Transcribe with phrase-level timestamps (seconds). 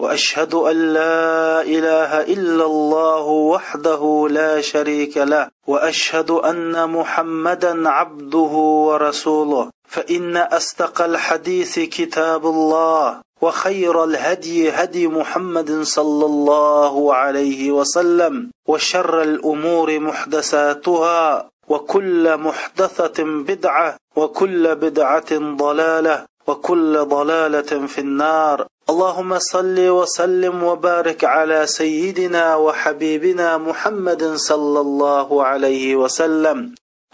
[0.00, 8.52] وأشهد أن لا إله إلا الله وحده لا شريك له وأشهد أن محمدا عبده
[8.88, 9.70] ورسوله.
[9.88, 19.98] فإن أصدق الحديث كتاب الله وخير الهدي هدي محمد صلى الله عليه وسلم وشر الأمور
[19.98, 26.24] محدثاتها وكل محدثة بدعة وكل بدعة ضلالة.
[26.47, 28.57] وكل ضلاله في النار
[28.89, 36.59] اللهم صل وسلم وبارك على سيدنا وحبيبنا محمد صلى الله عليه وسلم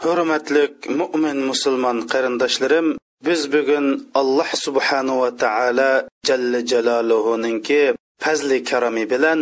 [0.06, 2.88] hurmatlik mo'min musulmon qarindoshlarim
[3.28, 3.86] biz bugun
[4.22, 5.92] alloh subhanahu va taolo
[6.28, 7.82] jalla jaloluhuninki
[8.24, 9.40] fazli karomi bilan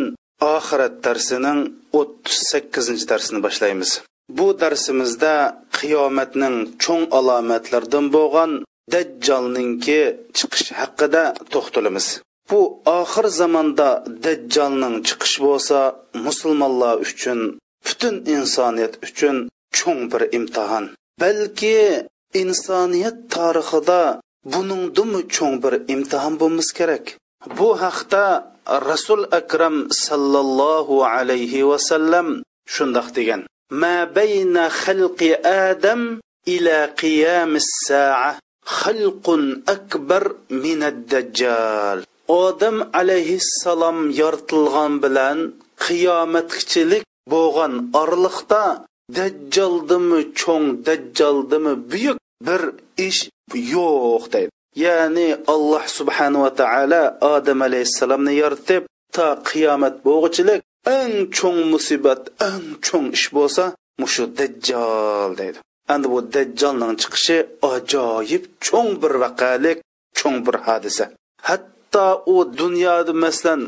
[0.55, 1.59] oxirat darsining
[1.99, 3.91] o'ttiz sakkizinchi darsini boshlaymiz
[4.37, 5.35] bu darsimizda
[5.77, 8.51] qiyomatning cho'ng alomatlaridan bo'lgan
[8.92, 10.00] dajjolninki
[10.36, 12.06] chiqish haqida to'xtalamiz.
[12.50, 12.60] Bu
[13.00, 13.88] oxir zamonda
[14.24, 15.78] dajjolning chiqishi bo'lsa
[16.26, 17.40] musulmonlar uchun
[17.86, 19.36] butun insoniyat uchun
[19.76, 20.84] cho'ng bir imtihon.
[21.22, 21.78] Balki
[22.42, 24.02] insoniyat tarixida
[24.52, 27.04] buningdimi cho'ng bir imtihon bo'lmas kerak?
[27.58, 28.24] Bu haqda
[28.90, 32.28] rasul akram sallallohu alayhi vasallam
[32.74, 33.40] shundoq degan.
[33.82, 35.30] Ma bayna xalqi
[35.66, 36.00] adam
[36.54, 38.38] ila qiyamis saa.
[38.78, 39.42] Xalqun
[39.74, 40.24] akbar
[40.62, 41.98] minad dajjal.
[42.44, 45.38] Odam alayhissalom yoritilgan bilan
[45.84, 48.64] qiyomatchilik bo'lgan orliqda
[49.18, 52.62] dajjoldimi cho'ng dajjoldimi buyuk bir
[53.08, 53.22] ish
[53.74, 54.52] yo'q deydi.
[54.84, 57.02] Ya'ni alloh subhanava taolo
[57.34, 58.82] odam alayhissalomni yoritib
[59.14, 60.60] to qiyomat bo'g'ichilik
[60.98, 63.64] eng cho'ng musibat eng cho'ng ish bo'lsa
[64.00, 65.58] mushu dajjol deydi.
[65.94, 67.38] Endi bu dajjolning chiqishi
[67.72, 69.78] ajoyib cho'ng bir vaqalik
[70.18, 71.04] cho'ng bir hodisa.
[71.48, 73.60] Hatto u dunyoda masalan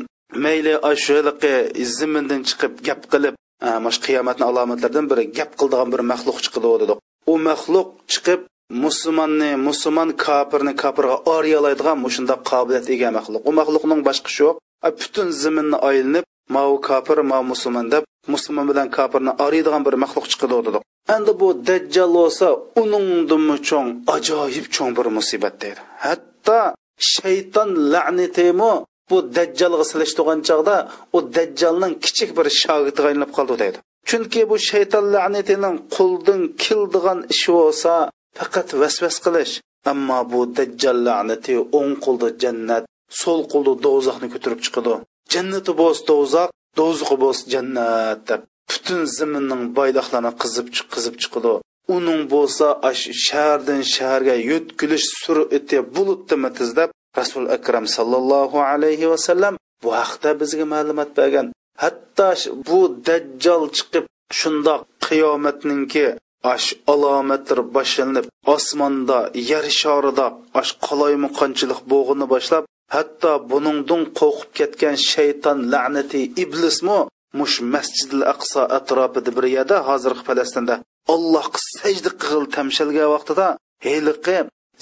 [0.45, 0.73] mayli
[1.05, 1.53] shuliqi
[1.97, 6.99] zimindan chiqib gap qilib mana shu qiyomatni alomatlaridan biri gap qildigan bir maxluq chiqdi dedik
[7.31, 8.41] u maxluq chiqib
[8.83, 13.41] musulmonni musulmon kofirni kofirga oriyalaydigan mushundoq qobiliyat ega maxluq.
[13.49, 14.55] U maxluqning boshqasi yo'q.
[14.99, 18.03] Butun ziminni aylanib mau kofir mau musulmon deb
[18.33, 20.83] musulmon bilan kofirni oriydigan bir maxluq chiqdi dedik
[21.15, 22.47] endi bu dajjal bo'lsa
[22.81, 23.89] uningdimi cho'ng?
[24.15, 25.81] Ajoyib cho'ng bir musibat deydi.
[26.05, 26.59] Hatto
[27.13, 28.71] shayton la'natimi
[29.09, 30.75] bu dajjalga silishtirgan chog'da
[31.15, 33.77] u dajjalning kichik bir shogirdiga aylanib qoldi deydi.
[34.09, 37.93] Chunki bu shayton la'natining quldin kildigan ishi bo'lsa
[38.37, 39.53] faqat vasvas qilish.
[39.91, 42.83] Ammo bu dajjal la'nati o'ng qo'lda jannat
[43.21, 44.93] so'l qo'lda do'zaxni ko'tarib chiqadi
[45.33, 48.41] jannati bo'lsa do'zax do'zaxi bo'lsa jannat deb
[48.71, 51.53] butun ziminning boyliqlarini qizib qizib chiqadi
[51.95, 52.67] uning bo'lsa
[53.25, 56.89] shahardan shaharga yo'tkilish surati bulutdimi tizlab
[57.19, 59.53] rasul akram sallallohu alayhi vasallam
[59.83, 61.47] bu haqda bizga ma'lumot bergan.
[61.83, 62.29] Hatto
[62.67, 64.05] bu dajjal chiqib
[64.39, 66.05] shundoq qiyomatninki
[66.53, 69.19] ash alomatlar boshlanib osmonda
[69.51, 70.25] yer shorida
[70.61, 72.63] ash qaloymi qanchalik bo'g'ini boshlab
[72.95, 76.99] hatto buningdan qo'rqib ketgan shayton la'nati iblismi
[77.39, 80.75] mush masjidil aqso atrofida bir yerda hozirgi falastinda.
[81.13, 83.47] Allohga sajda qilg'il tamshalgan vaqtida
[83.87, 84.37] heliqi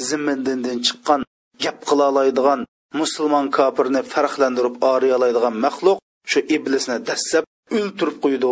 [0.07, 1.21] zimmindindan chiqqan
[1.63, 2.59] gap qila oladigan
[2.99, 5.97] musulmon kofirni farqlantirib oriyalaydigan maxluq
[6.31, 7.45] shu iblisni dastlab
[7.77, 8.51] o'ltirib qo'ydi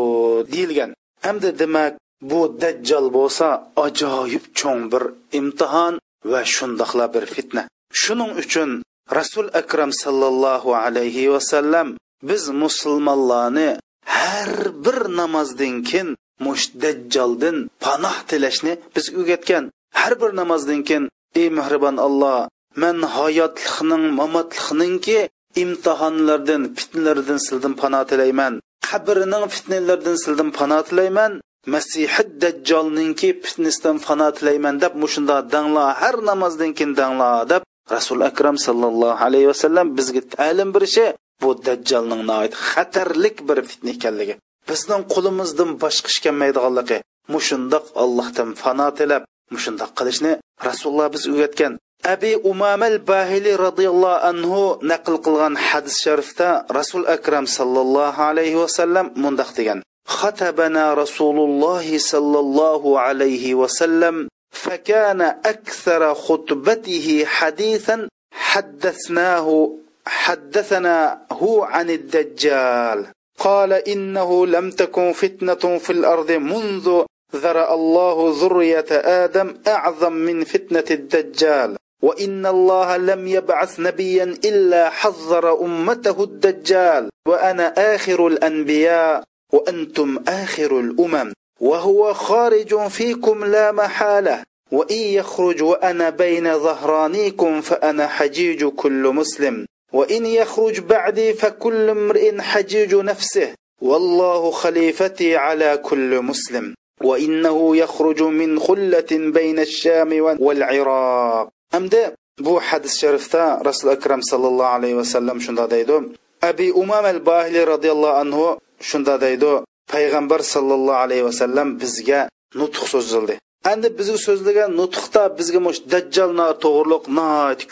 [0.54, 0.92] deyilgan.
[1.26, 1.94] Hamda demak
[2.30, 3.48] bu dajjal bo'lsa
[3.86, 5.04] ajoyib cho'ng bir
[5.40, 5.94] imtihon
[6.32, 7.64] va shundoqla bir fitna.
[8.02, 8.70] Shuning uchun
[9.18, 11.88] rasul akram sallallohu alayhi vasallam
[12.30, 13.70] biz musulmonlarni
[14.16, 14.52] har
[14.86, 16.10] bir namozdan keyin
[16.46, 19.64] mush dajjoldan panoh tilashni biz o'rgatgan
[20.00, 21.04] har bir namozdan keyin
[21.40, 22.40] ey mehribon alloh
[22.82, 25.20] man hayotlikning mamotlikninki
[25.64, 28.54] imtihonlardan fitnalardan sildim panoh tilayman.
[28.88, 31.32] Qabrining fitnalardan sildim panoh tilayman.
[31.74, 37.62] Masihid dajjolninki fitnasidan panoh tilayman deb mushunda dangla har namozdan keyin dangla deb
[37.96, 41.06] rasul akram sallallohu alayhi vasallam bizga ta'lim berishi
[41.42, 44.36] bu dajjalning noit xatarlik bir fitna ekanligi
[44.70, 46.98] bizning qo'limizdan boshqa ish kelmaydiganligi
[47.34, 50.32] mushundoq allohdan fano tilab mushundoq qilishni
[50.68, 51.74] rasululloh biz o'rgatgan
[52.14, 54.62] abi umamal bahili roziyallohu anhu
[54.92, 56.48] naql qilgan hadis sharifda
[56.80, 59.80] rasul akram sallallohu alayhi vasallam mundoq degan
[60.18, 64.16] xatabana rasululloh sallallohu alayhi vasallam
[64.52, 69.72] فكان أكثر خطبته حديثا حدثناه
[70.06, 73.08] حدثنا هو عن الدجال.
[73.40, 77.04] قال إنه لم تكن فتنة في الأرض منذ
[77.36, 81.78] ذرأ الله ذرية آدم أعظم من فتنة الدجال.
[82.02, 87.10] وإن الله لم يبعث نبيا إلا حذر أمته الدجال.
[87.28, 89.24] وأنا آخر الأنبياء
[89.54, 91.34] وأنتم آخر الأمم.
[91.60, 94.44] وهو خارج فيكم لا محالة.
[94.72, 99.66] وإن يخرج وأنا بين ظهرانيكم فأنا حجيج كل مسلم.
[99.94, 103.54] وإن يخرج بعدي فكل امرئ حجيج نفسه.
[103.82, 106.76] والله خليفتي على كل مسلم.
[107.04, 111.50] وإنه يخرج من خلة بين الشام والعراق.
[111.76, 117.66] أمد bu hadis sharifda rasul akram sallallohu alayhi vasallam shunda deydi abi umam al bahili
[117.66, 119.54] roziyallohu anhu shunda deydi
[119.94, 122.22] payg'ambar sallallohu alayhi vasallam bizga
[122.60, 123.36] nutq so'zildi
[123.72, 127.04] endi bizga so'zlagan nutqda bizga mush dajjolna to'g'riliq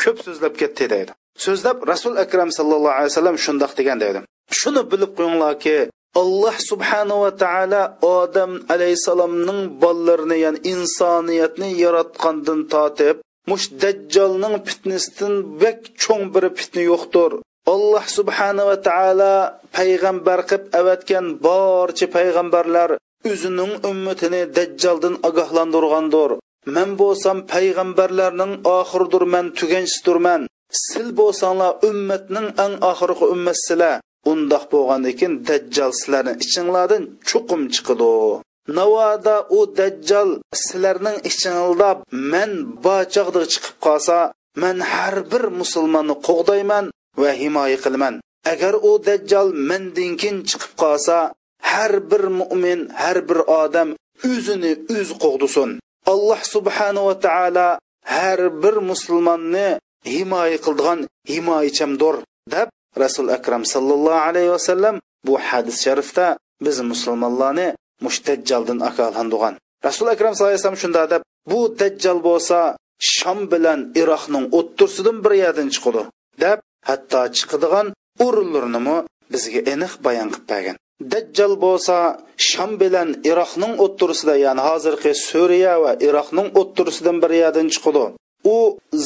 [0.04, 1.12] ko'p so'zlab ketdi deydi.
[1.46, 4.20] So'zlab rasul akram sallallohu alayhi vasallam shundoq degan deydi.
[4.60, 5.78] Shuni bilib qo'yinglarki
[6.22, 7.84] alloh subhanava taolo
[8.18, 13.16] odam alayhissalomning bolalarini ya'ni insoniyatni yaratgandan tortib
[13.50, 17.32] mush dajjolning fitnasidan bak cho'ng bir fitna yo'qdir.
[17.74, 19.34] Alloh subhanava taolo
[19.78, 22.90] payg'ambar qilib avatgan barcha payg'ambarlar
[23.32, 26.32] o'zining ummatini dajjoldan ogohlantirgandir.
[26.76, 30.42] Man bo'lsam payg'ambarlarning oxiridir man
[30.86, 38.14] sil bo'lsanglar ummatning eng oxirgi ummatsizlar undoq bo'lgandan keyin dajjal sizlarni ichinglardan chuqum chiqidi
[38.78, 40.30] navoda u dajjal
[40.64, 41.92] sizlarning ichinglarda
[42.32, 42.52] man
[42.86, 44.18] bochog'da chiqib qolsa
[44.62, 46.86] man har bir musulmonni qo'g'dayman.
[47.22, 48.16] Va himoya qilaman
[48.52, 51.18] agar u dajjal mendan keyin chiqib qolsa
[51.72, 53.90] har bir mo'min har bir odam
[54.32, 55.70] o'zini o'z qo'g'disin.
[56.12, 57.70] Alloh subhanava taolo
[58.16, 59.68] har bir musulmonni
[60.14, 61.00] himoya qildigan
[61.32, 62.16] himoyachamdir
[62.54, 62.68] deb
[63.04, 64.96] rasul akram sallallohu alayhi vasallam
[65.28, 66.28] bu hadis sharifda
[66.66, 67.68] biz musulmonlarni
[68.06, 69.54] mushtajjaldan ogohlantirgan
[69.88, 71.22] rasul akram sallallohu alayhi vasallam shunda deb
[71.52, 72.60] bu dajjal bo'lsa
[73.16, 76.04] shom bilan iroqning o'ttursidan bir yerdan chiqadi
[76.44, 76.58] deb
[76.90, 77.88] hatto chiqadigan
[78.26, 78.98] o'rinlarnimi
[79.34, 80.76] bizga aniq bayon qilib bergan.
[81.14, 81.98] Dajjal bo'lsa
[82.50, 88.06] sham bilan iroqning o'ttirisida ya'ni hozirgi suriya va iroqning o'ttirisidan bir yerdan chiqadi
[88.56, 88.58] u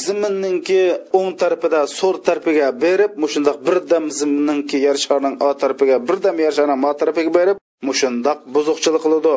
[0.04, 0.82] ziminninki
[1.18, 6.80] o'ng tarafida so'r tarafiga berib mushundoq birdam ziminninki yer sharining o tarafiga birdam yer sharining
[6.84, 7.56] ma tarafiga berib
[7.88, 9.34] mushundoq buzuqchilik qiladi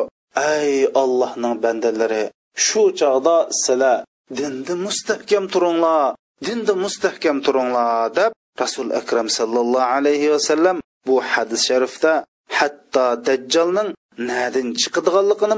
[0.54, 0.72] ey
[1.02, 2.24] allohning bandalari
[2.66, 3.96] shu chog'da sizlar
[4.38, 6.14] dinda mustahkam turinglar.
[6.44, 12.12] Dinda mustahkam turinglar deb rasul akram sallallohu alayhi vasallam bu hadis sharifda
[12.58, 13.90] hatto dajjolning
[14.28, 15.56] nadin chiqadiganligini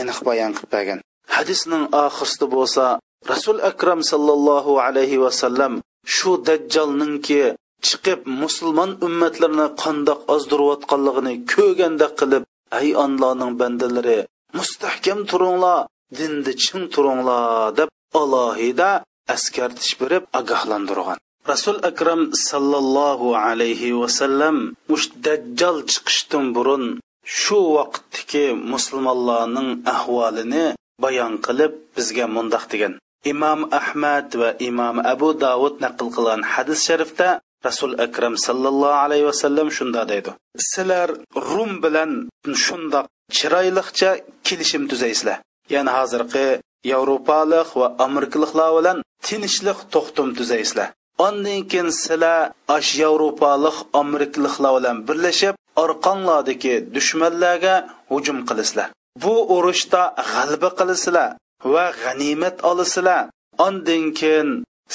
[0.00, 0.98] aniq bayon qilib bergan.
[1.36, 2.84] Hadisning oxirida bo'lsa
[3.32, 5.72] rasul akram sallallohu alayhi vasallam
[6.14, 7.42] shu dajjolningki
[7.86, 12.42] chiqib musulmon ummatlarini qandoq ozdirayotganligini ko'rganda qilib
[12.78, 14.18] ay onlarning bandalari
[14.58, 15.78] mustahkam turinglar
[16.18, 17.44] dinda chin turinglar
[17.78, 17.88] deb
[18.22, 18.90] alohida
[19.34, 21.18] askartish berib ogohlantirgan.
[21.52, 24.56] Rasul akram sallallohu alayhi vasallam
[24.90, 26.84] mush dajjal chiqishdan burun
[27.38, 30.66] shu vaqtdagi musulmonlarning ahvolini
[31.04, 32.92] bayon qilib bizga mundoq degan.
[33.32, 37.28] Imom ahmad va imom abu davud naql qilgan hadis sharifda
[37.66, 40.30] rasul akram sallallohu alayhi vasallam shunda deydi.
[40.70, 41.08] Sizlar
[41.50, 42.10] rum bilan
[42.64, 43.06] shundoq
[43.36, 44.10] chiroyliqcha
[44.46, 45.38] kelishim tuzaysizlar.
[45.74, 46.46] Ya'ni hozirgi
[46.92, 50.88] yevropalik va amerikaliklar bilan tinchlik to'xtum tuzaysizlar
[51.26, 52.38] ondan keyin sizlar
[52.76, 57.74] ash yevropalik amerikaliklar bilan birlashib orqanglardagi dushmanlarga
[58.10, 58.88] hujum qilasizlar
[59.22, 61.28] bu urushda g'alaba qilasizlar
[61.72, 63.22] va g'animat olasizlar
[63.66, 64.48] ondan keyin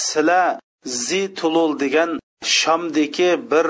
[0.05, 2.11] sizlar zitulul degan
[2.43, 3.67] shomdagi bir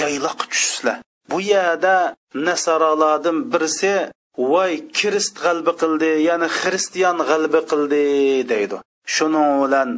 [0.00, 0.98] yayloq tushsizlar.
[1.30, 8.04] Bu yerda nasaralardan birisi voy kirist g'alba qildi ya'ni xristian g'alba qildi
[8.52, 8.76] deydi.
[9.14, 9.88] Shuning bilan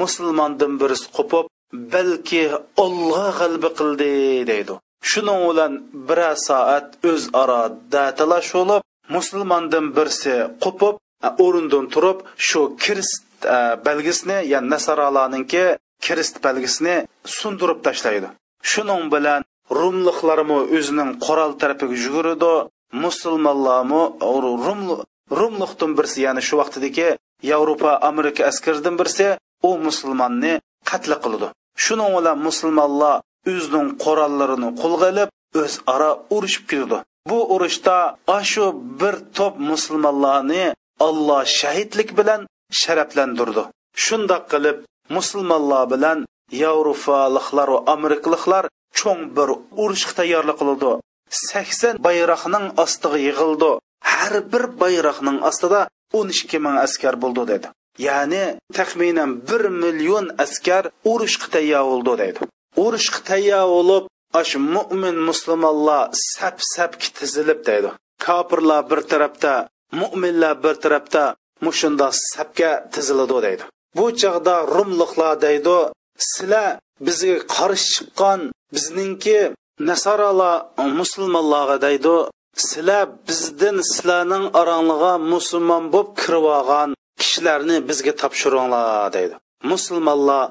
[0.00, 1.46] musulmondan birisi qo'pib
[1.94, 2.44] balki
[2.84, 4.12] olloh g'alba qildi
[4.50, 4.74] deydi.
[5.10, 5.72] Shuning bilan
[6.08, 7.62] bir soat o'zaro
[7.94, 8.82] datalash bo'lib
[9.16, 10.94] musulmondan birisi qo'pib
[11.44, 13.24] o'rindan turib shu kirist
[13.86, 15.64] belgisini ya'ni nasoralarninki
[16.04, 16.96] kirist belgisini
[17.38, 18.28] sundirib tashlaydi
[18.72, 19.40] shuning bilan
[19.78, 22.52] rumliqlarmi o'zining qurol tarafiga yuguridi
[23.04, 24.02] musulmonlarmi?
[24.66, 24.80] Rum
[25.40, 27.08] rumliqdan birsi ya'ni shu vaqtdagi
[27.50, 29.26] yevropa amerika askaridan birsi
[29.68, 30.52] u musulmonni
[30.90, 31.48] qatl qiladi
[31.84, 33.14] shuning bilan musulmonlar
[33.52, 35.28] o'zining qurollarini qo'lga ilib
[35.62, 36.98] o'zaro urushib kirdi.
[37.30, 37.96] Bu urushda
[38.38, 38.64] ashu
[39.00, 40.64] bir to'p musulmonlarni
[41.06, 42.40] olloh shahidlik bilan
[42.80, 43.62] sharaflantirdi.
[44.04, 44.76] Shundoq qilib
[45.16, 46.18] musulmonlar bilan
[46.62, 48.64] yevropaliklar va amerikaliklar
[48.98, 49.48] cho'ng bir
[49.82, 50.90] urushga tayyorlik qildi.
[51.50, 53.70] Sakson bayroqning ostiga yig'ildi.
[54.12, 55.80] Har bir bayroqning ostida
[56.18, 57.68] o'n ikki ming askar bo'ldi dedi.
[58.06, 58.44] Ya'ni
[58.78, 62.40] taxminan bir million askar urushga tayyor bo'ldi deydi
[62.76, 64.04] urushga tayyor bo'lib
[64.40, 67.90] ash mo'min musulmonlar sap sapga tizilib deydi
[68.26, 69.52] kofirlar bir tarafda
[70.00, 71.24] mo'minlar bir tarafda
[71.66, 73.64] mushunda sapga tiziladi deydi
[73.96, 75.78] bu chog'da rumliqlar deydi
[76.30, 76.68] sizlar
[77.06, 78.40] bizga qarshi chiqqan
[78.74, 79.38] bizningki
[79.80, 80.66] nasoralar
[80.98, 82.14] musulmonlarga deydi
[82.56, 86.90] sizlar bizdan sizlarning oranglarga musulmon bo'lib kirib olgan
[87.20, 89.34] kishilarni bizga topshiringlar deydi.
[89.72, 90.44] Musulmonlar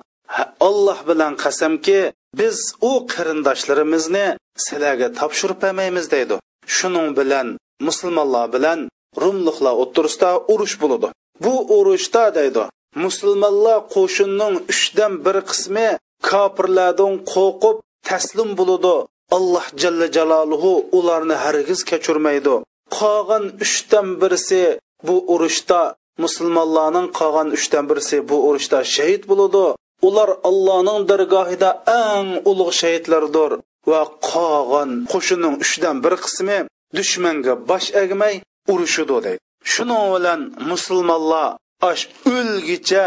[0.68, 2.00] alloh bilan qasamki
[2.40, 2.58] biz
[2.90, 4.26] u qarindoshlarimizni
[4.66, 6.36] sizlarga topshirib bermaymiz deydi.
[6.76, 7.48] Shuning bilan
[7.88, 8.80] musulmonlar bilan
[9.24, 11.08] rumliqlar o'ttirisida urush bo'ladi.
[11.44, 12.64] Bu urushda deydi
[13.06, 15.88] musulmonlar qo'shinning uchdan bir qismi
[16.30, 17.78] kofirlardan qo'rqib
[18.10, 18.96] taslim bo'ladi
[19.38, 22.56] alloh jalla jaloluhu ularni hargiz kechirmaydi.
[22.98, 24.62] Qolgan uchdan birisi
[25.08, 25.82] bu urushda
[26.24, 29.66] musulmonlarning qolgan uchdan birisi bu urushda shahid bo'ladi.
[30.08, 31.70] Ular allohning dargohida
[32.06, 33.52] eng ulug' shahidlardir
[33.92, 34.02] va
[34.32, 36.58] qolgan qo'shinning uchdan bir qismi
[36.98, 38.36] dushmanga bosh egmay
[38.74, 39.42] urushidi deydi.
[39.74, 41.48] Shuning bilan musulmonlar
[41.92, 42.04] ash
[42.36, 43.06] o'lgicha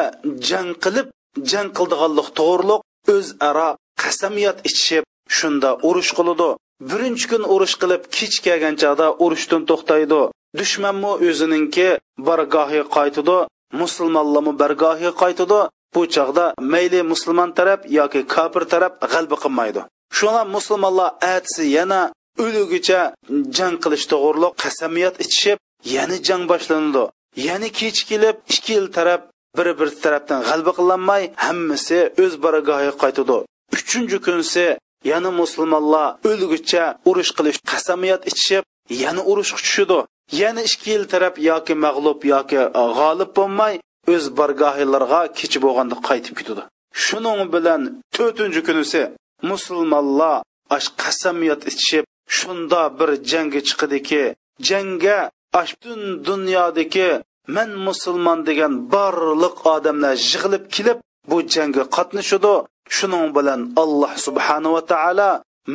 [0.49, 1.07] jang qilib
[1.51, 2.81] jang qildiganlik to'g'riliq
[3.15, 3.71] o'zaro
[4.03, 6.49] qasamyat ichishib shunda urush qiladi
[6.91, 10.21] birinchi kun urush qilib kech kelgan chog'da urushdan to'xtaydi.
[10.59, 11.89] Dushmanmi o'zininki
[12.29, 13.39] bargohiga qaytidi
[13.81, 15.61] musulmonlarmi bargohiga qaytidi
[15.95, 19.81] bu chog'da mayli musulmon taraf yoki kofir taraf g'alba qilmaydi.
[20.19, 22.01] Shunga musulmonlar atsi yana
[22.45, 23.01] o'ligicha
[23.57, 25.59] jang qilish to'g'riliq qasamiyat ichishib
[25.95, 27.05] yana jang boshlanadi.
[27.49, 29.21] Yana kech kelib ikki yil taraf
[29.57, 33.39] bir bir tarafdan g'alba qilinmay hammasi o'z bargohiga qaytadi
[33.77, 34.65] uchinchi kunsi
[35.11, 38.65] yana musulmonlar o'lgucha urush qilish qasamiyat ichishib
[39.03, 39.99] yana urushga tushidi
[40.41, 42.61] yana ikki yil taraf yoki mag'lub yoki
[42.99, 43.75] g'olib bo'lmay
[44.15, 46.63] o'z bargohilariga kech bo'lganda qaytib ketadi
[47.05, 47.83] shuning bilan
[48.17, 49.03] to'rtinchi kunisi
[49.51, 50.37] musulmonlar
[50.77, 52.05] ash qasamiyat ichishib
[52.39, 54.23] shunda bir jangga chiqidiki
[54.69, 55.19] jangga
[55.61, 57.11] ash butun dunyodagi
[57.57, 60.99] men musulmon degan barliq odamlar yig'ilib kelib
[61.31, 62.55] bu jangga qatnashadi
[62.97, 65.31] shuning bilan alloh subhanava taolo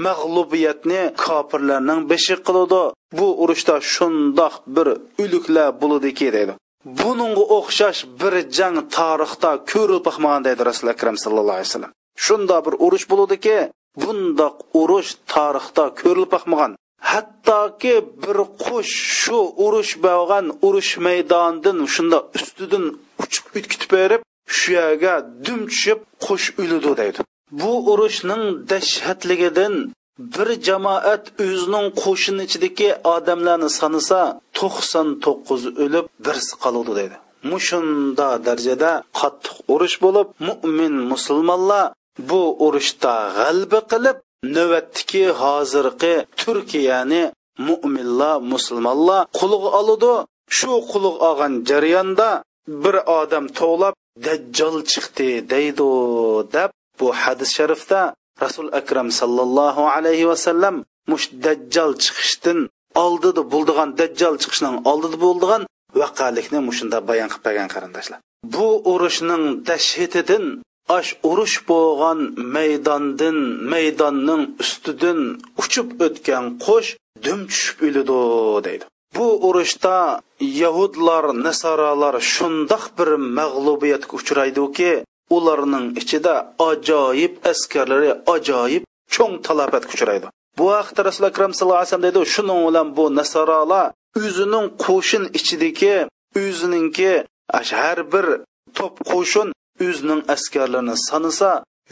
[0.06, 2.82] mag'lubiyatni kofirlarning beshi qiladi.
[3.18, 4.88] Bu urushda shundoq bir
[5.24, 6.54] o'liklar bo'ludiki deydi.
[7.00, 11.92] Buningga o'xshash bir jang tarixda ko'rilib boqmagan deydi rasuli akram sallallohu alayhi vasallam.
[12.26, 13.58] Shunda bir urush bo'ludiki
[14.02, 16.72] bundoq urush tarixda ko'rilib boqmagan
[17.12, 22.86] hattoki bir qush shu urush bo'lgan urush maydonidan shunda ustidan
[23.24, 24.22] uchib o'tkitib berib
[24.58, 25.14] shu yerga
[25.46, 27.20] dum tushib qush o'lidi deydi.
[27.62, 29.74] Bu urushning dahshatligidan
[30.36, 34.20] bir jamoat o'zining qo'shini ichidagi odamlarni sanasa
[34.60, 37.18] to'qson to'qqiz o'lib birsi qoladi deydi.
[37.52, 41.86] Mushunda darajada qattiq urush bo'lib mo'min musulmonlar
[42.30, 44.18] bu urushda g'alba qilib
[44.56, 47.24] navbatdagi hozirgi turkiyani
[47.68, 50.14] mo'minlar musulmonlar qulug' oladi
[50.58, 52.30] shu qulug' olgan jarayonda
[52.68, 55.90] bir odam tovlab dajjol chiqdi deydi
[56.56, 58.02] deb bu hadis sharifda
[58.44, 60.76] rasul akram sallallohu alayhi vasallam
[61.12, 62.60] mush dajjal chiqishdan
[63.06, 65.62] oldida bo'ldigan dajjal chiqishning oldida bo'ldigan
[66.02, 68.20] vaqalikni mushunda bayon qilib bergan qarindoshlar.
[68.56, 70.46] Bu urushning dashhatidan
[70.98, 72.20] ash urush bo'lgan
[72.56, 73.38] maydondan
[73.74, 75.20] maydonning ustidan
[75.64, 76.90] uchib o'tgan qush
[77.26, 78.20] dum tushib o'lidi
[78.68, 78.86] deydi.
[79.16, 80.22] Bu urushda
[80.62, 84.92] yahudlar nasoralar shundoq bir mag'lubiyatga uchraydiki
[85.36, 86.34] ularning ichida
[86.70, 88.84] ajoyib askarlari ajoyib
[89.16, 90.28] cho'ng talofatga uchraydi.
[90.58, 93.88] Bu haqda rasuli akram sallallohu alayhi vasallam deydi shuning bilan bu nasoralar
[94.24, 95.96] o'zining qo'shin ichidagi
[96.44, 97.12] o'zininki
[97.82, 98.26] har bir
[98.78, 99.48] to'p qo'shin
[99.88, 101.50] o'zining askarlarini sanasa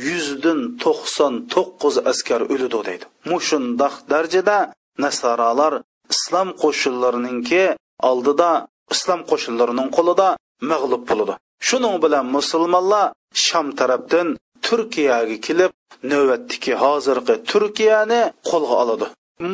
[0.07, 3.05] yuzdan to'qson to'qqiz askar o'lidi deydi.
[3.31, 4.57] Mushundoq darajada
[5.05, 5.73] nasoralar
[6.13, 7.63] islom qo'shinlarininki
[8.09, 8.51] oldida
[8.93, 10.27] islom qo'shinlarining qo'lida
[10.71, 11.33] mag'lub bo'ladi.
[11.67, 13.05] Shuning bilan musulmonlar
[13.45, 14.27] sham tarafdan
[14.65, 15.71] turkiyaga kelib
[16.11, 19.05] navbatdagi hozirgi turkiyani qo'lga oladi.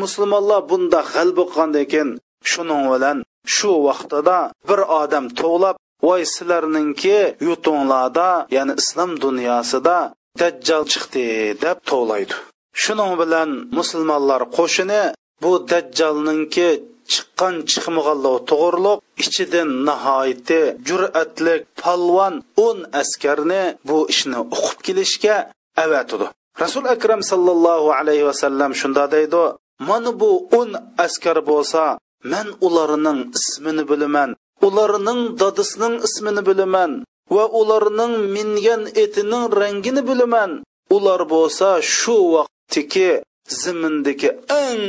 [0.03, 2.09] Musulmonlar bunda g'alba qilgandan keyin
[2.51, 3.17] shuning bilan
[3.55, 4.37] shu vaqtida
[4.69, 5.75] bir odam to'g'lab
[6.07, 9.97] voy sizlarninki yutinglarda ya'ni islom dunyosida
[10.41, 11.25] dajjal chiqdi
[11.63, 12.35] deb to'g'laydi
[12.83, 15.01] shuning bilan musulmonlar qo'shini
[15.43, 16.69] bu dajjalninki
[17.11, 25.37] chiqqan chiqmaganligi to'g'riliq ichidan nihoyatda jur'atlik palvon o'n askarni bu ishni o'qib kelishga
[25.83, 26.27] avatidi.
[26.63, 29.43] Rasul akram sallallohu alayhi vasallam shunda deydi
[29.89, 30.71] mana bu o'n
[31.05, 31.83] askar bo'lsa
[32.31, 34.29] man ularning ismini bilaman
[34.67, 36.91] ularning dadisining ismini bilaman
[37.35, 40.51] va ularning mingan etining rangini bilaman.
[40.95, 43.11] Ular bo'lsa shu vaqtdagi
[43.47, 44.29] zimindagi
[44.63, 44.83] eng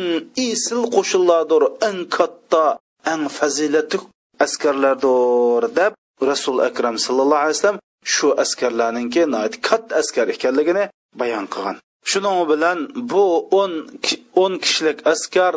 [0.48, 2.64] isil qo'shinlardir eng katta
[3.12, 3.98] eng fazilatli
[4.44, 5.92] askarlardir deb
[6.30, 7.80] rasul akram sallallohu alayhi vasallam
[8.14, 9.22] shu askarlarninki
[9.68, 10.84] katta askar ekanligini
[11.20, 11.76] bayon qilgan.
[12.10, 12.78] Shuning bilan
[13.12, 13.24] bu
[13.60, 13.72] o'n
[14.42, 15.54] o'n kishilik askar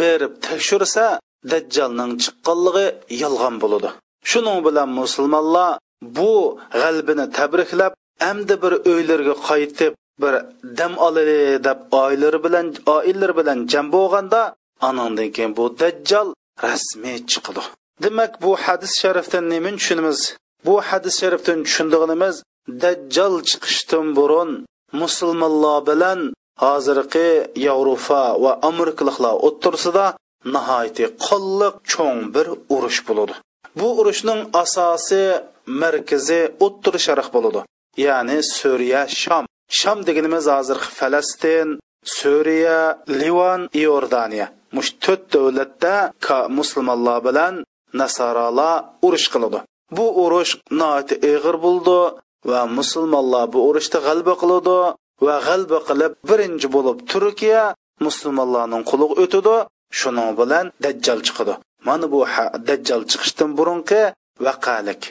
[0.00, 1.06] berib tekshirsa
[1.52, 2.86] dajjalning chiqqanligi
[3.22, 3.90] yolg'on bo'ladi.
[4.30, 5.78] Shuning bilan musulmonlar
[6.16, 6.32] bu
[6.80, 7.92] g'albini tabriklab
[8.30, 9.92] amdi bir uylarga qaytib
[10.22, 10.34] bir
[10.78, 14.40] dam olili deb oilalari bilan oilalari bilan jam bo'lganda
[14.88, 16.28] anandan keyin bu dajjal
[16.66, 17.62] rasmiy chiqadi
[18.02, 20.20] demak bu hadis sharifdan nima tushunamiz?
[20.66, 22.36] Bu hadis sharifdan tushundig'imiz
[22.82, 24.50] dajjal chiqishdan burun
[25.02, 26.20] musulmonlar bilan
[26.64, 27.28] hozirgi
[27.66, 30.06] yevropa va amerikaliklar o'ttirsida
[30.54, 33.34] nihoyatda qolliq cho'ng bir urush bo'ladi.
[33.78, 35.22] Bu urushning asosi
[35.82, 37.60] markazi o'ttir sharq bo'ladi
[38.06, 39.44] ya'ni suriya shom
[39.78, 41.68] sham deganimiz hozir falastin
[42.16, 42.80] suriya
[43.20, 44.46] livan iordaniya.
[44.76, 45.94] Mush to'rt davlatda
[46.58, 47.54] musulmonlar bilan
[48.00, 48.74] nasoralar
[49.06, 49.58] urush qiladi.
[49.96, 51.98] Bu urush noiti ig'ir bo'ldi
[52.50, 54.78] va musulmonlar bu urushda g'alaba qiladi
[55.26, 57.62] va g'alaba qilib birinchi bo'lib turkiya
[58.06, 59.56] musulmonlarning quliga o'tadi.
[60.00, 61.54] Shuning bilan dajjal chiqadi.
[61.86, 62.20] Mana bu
[62.68, 64.02] dajjal chiqishdan burungi
[64.46, 65.02] vaqalik.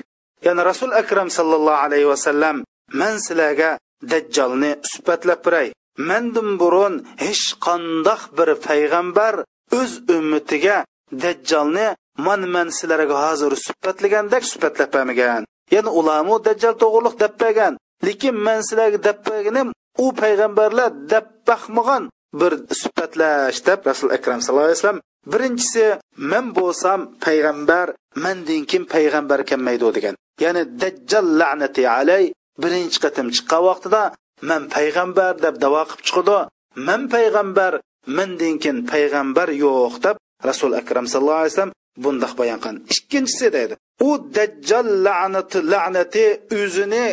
[0.45, 2.55] Ya'ni rasul akram sallallohu alayhi vasallam
[3.01, 3.69] man sizlarga
[4.11, 5.67] dajjolni sifatlab biray.
[6.09, 6.93] Mandan burun
[7.25, 9.33] hech qandoq bir payg'ambar
[9.79, 10.77] o'z ummatiga
[11.23, 11.87] dajjolni
[12.25, 15.41] man man sizlarga hozir sifatlagandek sifatlab bermagan.
[15.75, 17.73] Ya'ni ularmu dajjal to'g'riliq deb bergan
[18.07, 19.67] lekin man sizlarga deb berganim
[20.03, 22.03] u payg'ambarlar deb baqmagan
[22.39, 25.01] bir sifatlash deb rasul akram sallallohu alayhi vasallam.
[25.31, 25.85] Birinchisi
[26.31, 27.87] men bo'lsam payg'ambar
[28.23, 30.15] mandan kim payg'ambar kelmaydi degan.
[30.43, 32.23] Ya'ni dajjal la'nati alay
[32.63, 34.03] birinchi qatim chiqqan vaqtida
[34.49, 36.37] man payg'ambar deb davo qilib chiqdi.
[36.87, 37.73] Man payg'ambar
[38.17, 40.15] mendan keyin payg'ambar yo'q deb
[40.49, 43.73] rasul akram sallallohu alayhi vasallam bundoq bayon qilgan ikkinchisi deydi
[44.07, 46.25] u dajjal la'nati la'nati
[46.59, 47.05] o'zini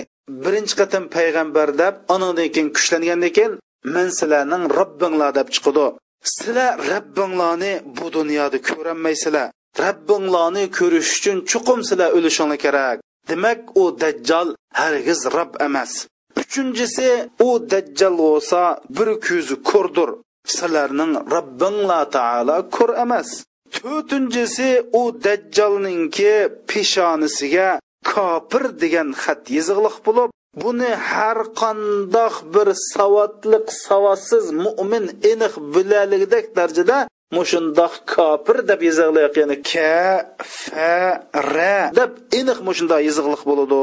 [0.44, 3.52] birinchi qatim payg'ambar deb anadan keyin kuchlangandan keyin
[3.94, 5.87] men sizlarning robbinglar deb chiqdi.
[6.35, 9.48] Sizlar robbinglarni bu dunyoda ko'rolmaysizlar.
[9.85, 12.96] Robbinglarni ko'rish uchun chuqum sizlar o'lishinglar kerak.
[13.29, 14.49] Demak u dajjal
[14.81, 15.93] hargiz rob emas.
[16.41, 17.11] Uchinchisi
[17.47, 18.62] u dajjal bo'lsa
[18.97, 20.11] bir ko'zi ko'rdir
[20.55, 23.29] sizlarning robbinglar taolo ko'r emas.
[23.77, 26.33] To'rtinchisi u dajjalninki
[26.71, 27.69] peshonasiga
[28.11, 30.31] kofir degan xat yezig'liq bo'lib
[30.62, 36.99] buni har qandoq bir savodliq savodsiz mo'min aniq bilaligidek darajada
[37.35, 39.97] mushundoq kofir deb yezig'liq ya'ni ka
[40.43, 43.83] fa ra deb aniq mushundoq yezig'liq bo'ladi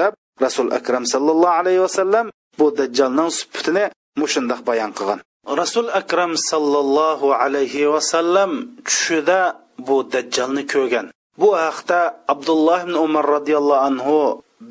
[0.00, 0.12] deb
[0.44, 2.26] rasul akram sallallohu alayhi vasallam
[2.58, 3.84] bu dajjalning sifatini
[4.20, 5.20] mushundoq bayon qilgan.
[5.44, 8.50] Rasul akram sallallohu alayhi vasallam
[8.86, 9.40] tushida
[9.86, 11.06] bu dajjalni ko'rgan.
[11.40, 12.00] Bu haqda
[12.32, 14.18] abdulloh ibn umar roziyallohu anhu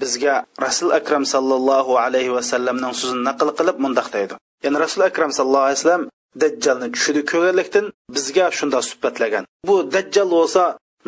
[0.01, 4.33] bizga rasul akram sallallohu alayhi vasallamning so'zini naql qilib mundoq deydi.
[4.63, 6.03] Ya'ni rasul akram sallallohu alayhi vasallam
[6.41, 9.43] dajjalni tushida ko'rganlikdan bizga shunda suhbatlagan.
[9.67, 10.63] Bu dajjal bo'lsa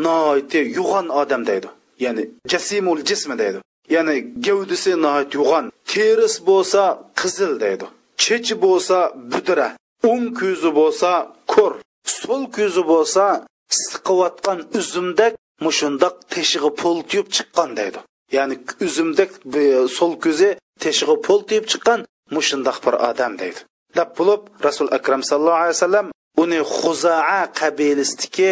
[0.07, 1.67] noiti yo'g'on odam deydi.
[2.05, 3.59] Ya'ni jasimul jismi deydi.
[3.95, 6.81] Ya'ni gavdisi noit yo'g'on terisi bo'lsa
[7.19, 7.85] qizil deydi.
[8.23, 8.97] Chechi bo'lsa
[9.31, 9.69] budra.
[10.11, 11.09] O'ng ko'zi bo'lsa
[11.53, 11.73] ko'r.
[12.19, 13.23] So'l ko'zi bo'lsa
[13.83, 15.33] siqiyotgan uzumdek
[15.65, 17.99] mushundoq teshig'i po'ltiyib chiqqan deydi.
[18.37, 19.29] Ya'ni uzumdek
[19.61, 19.63] e,
[19.97, 20.49] so'l ko'zi
[20.83, 21.99] teshig'i po'ltiyib chiqqan
[22.35, 23.59] mushundoq bir odam deydi.
[23.97, 26.07] Deb bo'lib rasul akram sallallohu alayhi vasallam
[26.43, 28.51] uni xuzaa qabilasidagi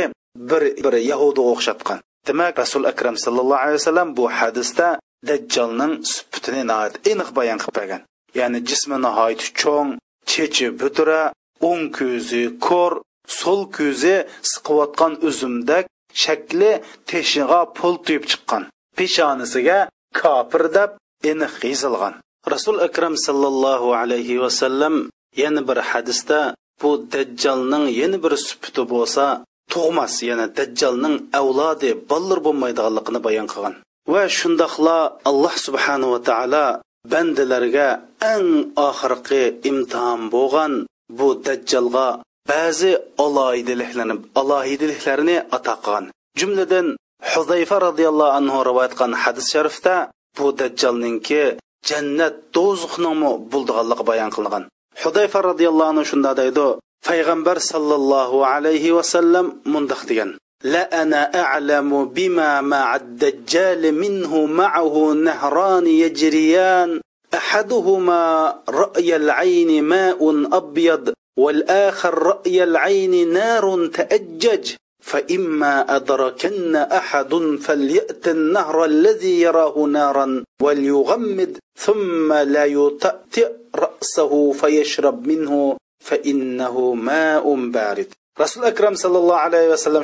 [0.50, 2.00] bir bir yahudiga o'xshatgan.
[2.28, 4.88] Demak rasul akram sallallohu alayhi vasallam bu hadisda
[5.30, 6.64] dajjalning sifatini
[7.12, 8.02] aniq bayon qilib bergan.
[8.40, 9.90] Ya'ni jismi nihoyat cho'ng
[10.32, 11.22] chechi butura
[11.70, 12.94] o'ng ko'zi ko'r
[13.40, 14.16] so'l ko'zi
[14.52, 15.86] siqiyotgan uzumdak
[16.24, 16.72] shakli
[17.10, 18.64] teshig'a pul tuyib chiqqan.
[18.98, 19.80] Peshonasiga
[20.20, 20.90] kofir deb
[21.32, 22.14] aniq yozilgan.
[22.54, 24.96] Rasul akram sallallohu alayhi vasallam
[25.42, 26.40] yana bir hadisda
[26.82, 29.26] bu dajjalning yana bir sufati bo'lsa
[29.74, 33.74] tug'mas yana dajjalning avlodi bollar bo'lmaydiganligini bayon qilgan.
[34.14, 34.98] Va shundoqla
[35.30, 36.66] alloh subhanava taolo
[37.12, 37.90] bandalarga
[38.34, 38.50] eng
[38.90, 40.74] oxirgi imtihon bo'lgan
[41.18, 42.08] bu dajjalga
[42.52, 42.92] ba'zi
[43.26, 46.06] aloyidiliklarni alohidiliklarni ato qilgan.
[46.40, 46.88] Jumladan
[47.32, 49.96] huzayfa roziyallohu anhu rivoyat qilgan hadis sharifda
[50.38, 51.44] bu dajjalninki
[51.90, 54.64] jannat do'zaxningmi bo'ldiganligi bayon qilingan.
[55.02, 56.78] hudayfa roziyallohu anhu shunda deydi
[57.08, 65.86] payg'ambar sollallohu alayhi vasallam mundoq degan la ana a'lamu bima ma'ad dajjal minhu ma'ahu nahran
[65.90, 67.02] yajriyan
[67.34, 78.85] ahaduhuma ra'yal ayni ma'un abyad والآخر رأي العين نار تأجج فإما أدركن أحد فليأت النهر
[78.85, 88.07] الذي يراه نارا وليغمد ثم لا يطأطئ رأسه فيشرب منه فإنه ماء بارد
[88.41, 90.03] رسول أكرم صلى الله عليه وسلم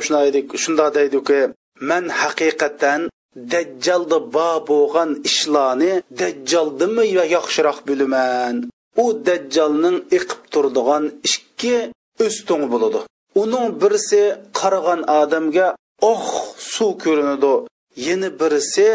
[0.55, 3.09] شندا ديدك من حقيقة
[3.53, 8.55] dajjalda bor bo'lgan ishlarni dajjaldimi yo yaxshiroq bilaman
[9.03, 11.75] u dajjalning iqib turadigan ikki
[12.25, 13.01] o'stung bo'ladi
[13.42, 14.22] Uning birisi
[14.58, 15.68] qaragan odamga
[16.12, 16.26] oq
[16.72, 17.54] suv ko'rinadi.
[18.06, 18.88] Yana birisi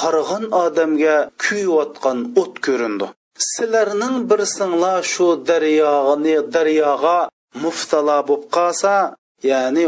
[0.00, 3.08] qaragan odamga kuyayotgan o't ko'rindi
[3.50, 7.18] sizlarning birsinglar shu daryoni daryoga
[7.62, 8.94] muftalo bo'lib qolsa
[9.50, 9.84] ya'ni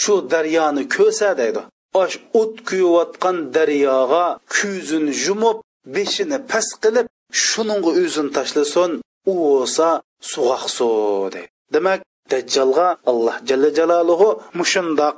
[0.00, 1.60] shu daryoni ko'sa deydi.
[2.02, 4.24] Osh o't kuyayotgan daryoga
[4.56, 5.58] ko'zini yumib
[5.94, 7.06] beshini past qilib
[7.46, 8.90] shuningga o'zini tashlasin
[9.30, 9.88] u bo'lsa
[10.30, 10.88] suvaqsu
[11.34, 11.48] deydi.
[11.74, 14.28] Demak dajjolga alloh jalla jaloluhu
[14.60, 15.14] mushundoq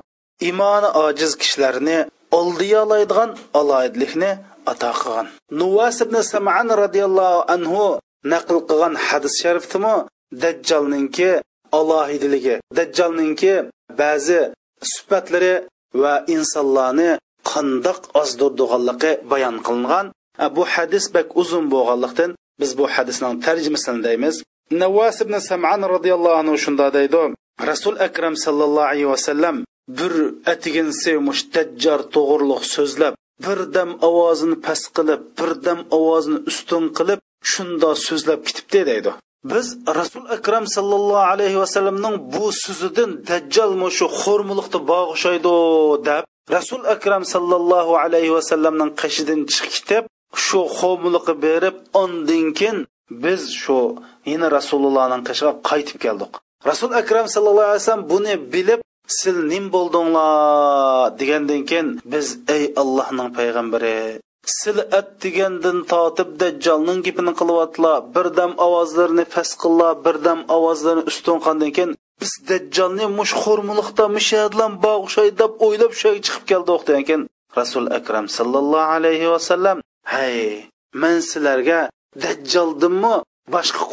[0.50, 1.98] imoni ojiz kishilarni
[2.38, 4.30] oldiyolaydigan aloyidlikni
[4.72, 5.26] ato qilgan.
[5.60, 7.84] Nuvas ibn saman roziyallohu anhu
[8.32, 9.94] naql qilgan hadis sharifdimi?
[10.42, 11.30] Dajjolninki
[11.78, 13.54] alohidligi dajjolninki
[14.00, 14.40] ba'zi
[14.92, 15.54] sifatlari
[16.02, 17.10] va insonlarni
[17.52, 20.06] qandoq ozdirdiganligi bayon qilingan.
[20.56, 24.36] Bu hadis bak uzun bo'lganlikdan biz bu hadisning tarjimasini deymiz.
[24.70, 27.22] Navvas ibn saman roziyallohu anhu shunda deydi.
[27.70, 29.56] Rasul akram sallallohu alayhi vasallam
[29.98, 30.12] bir
[30.52, 31.42] atigin sevmush
[32.14, 33.14] to'g'riliq so'zlab
[33.46, 37.20] birdam ovozini past qilib birdam ovozini ustun qilib
[37.52, 39.10] shunda so'zlab ketibdi deydi.
[39.50, 39.66] Biz
[40.00, 45.54] rasul akram sallallohu alayhi vasallamning bu so'zidan dajjal shu xo'rmuliqni bog'ishaydi
[46.08, 46.24] deb
[46.56, 50.04] rasul akram sallallohu alayhi vasallamning qashidan chiqib ketib
[50.44, 52.78] shu xo'rmuliqni berib ondan keyin
[53.10, 53.78] biz shu
[54.30, 56.32] yana rasulullohning qishiga qaytib keldik.
[56.70, 58.80] Rasul akram sallallohu alayhi vasallam buni bilib
[59.18, 61.18] sil nim bo'ldinglar?
[61.20, 63.98] degandan keyin biz ey allohning payg'ambari
[64.58, 67.96] sil at degandan totib dajjolning gapini qilyaptilar.
[68.14, 75.28] Birdam ovozlarini past qillar birdam ovozlarini ustun qilgandan keyin biz dajjolni mush xo'rmuliqda mushadlan bog'shay
[75.40, 76.80] deb o'ylab shu chiqib keldik.
[76.88, 77.22] degan keyin
[77.58, 79.76] rasul akram sallallohu alayhi vasallam
[80.12, 80.36] hay
[81.02, 81.80] men sizlarga
[82.24, 83.14] dajjoldimmi
[83.54, 83.84] boshqa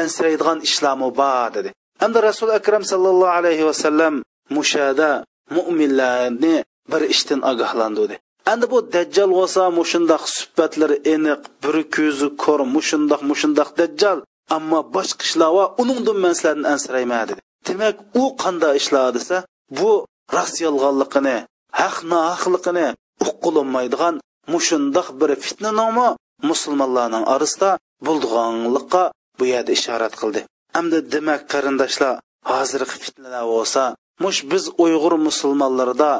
[0.00, 1.70] ansiraydigan ishlarmi bor dedi.
[2.02, 4.14] Hamda rasul akram sallallohu alayhi vasallam
[4.56, 5.10] mushada
[5.56, 6.56] mo'minlarni
[6.92, 8.16] bir ishdan ogohlantirdi
[8.52, 14.18] endi bu dajjal bo'lsa mushundoq suhbatlari aniq bir ko'zi ko'r mushundoq mushundoq dajjal.
[14.56, 17.40] Ammo boshqa ishlar va uningdan man sizlarni ansirayman dedi.
[17.66, 19.36] Demak u qanday ishlar desa
[19.78, 19.90] bu
[20.34, 21.36] rost yolg'onligini
[21.80, 22.86] haq nohaqligini
[23.26, 24.14] uqqilinmaydigan
[24.52, 26.08] mushundoq bir fitna nomi
[26.50, 27.70] musulmonlarning orasida
[28.06, 29.02] bo'ldiganlikqa
[29.38, 30.40] bu yerda ishorat qildi.
[30.76, 32.14] Hamda demak qarindoshlar
[32.50, 33.82] hozirgi fitnalar bo'lsa
[34.24, 36.10] mush biz uyg'ur musulmonlarida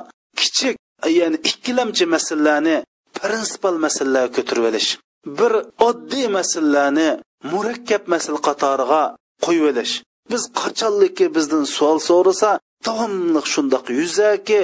[0.40, 0.74] kichik
[1.18, 2.76] ya'ni ikkilamchi masalalarni
[3.16, 4.90] prinsipal masalalarga ko'tarib olish
[5.38, 5.52] bir
[5.88, 7.08] oddiy masalalarni
[7.52, 9.02] murakkab masala qatoriga
[9.44, 9.94] qo'yib olish.
[10.30, 12.50] Biz qachonlikki bizdan savol so'rasa
[12.86, 14.60] davomli shundoq yuzaki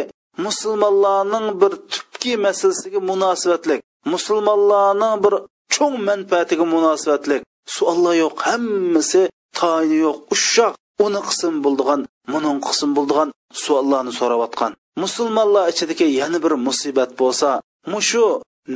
[0.47, 3.81] musulmonlarning bir tubki masalasiga munosabatlik
[4.13, 5.35] musulmonlarning bir
[5.75, 7.37] cho'ng manfaatiga munosabatli
[7.77, 9.23] suollar yo'q hammasi
[9.59, 10.17] tayini yo'q.
[10.35, 10.75] Ushoq
[11.07, 12.01] uni qism bo'ldigan
[12.33, 13.29] muning qism bo'ldigan
[13.65, 14.73] suollarni so'rayotgan.
[15.03, 17.51] Musulmonlar ichidagi yana bir musibat bo'lsa
[17.93, 18.25] mushu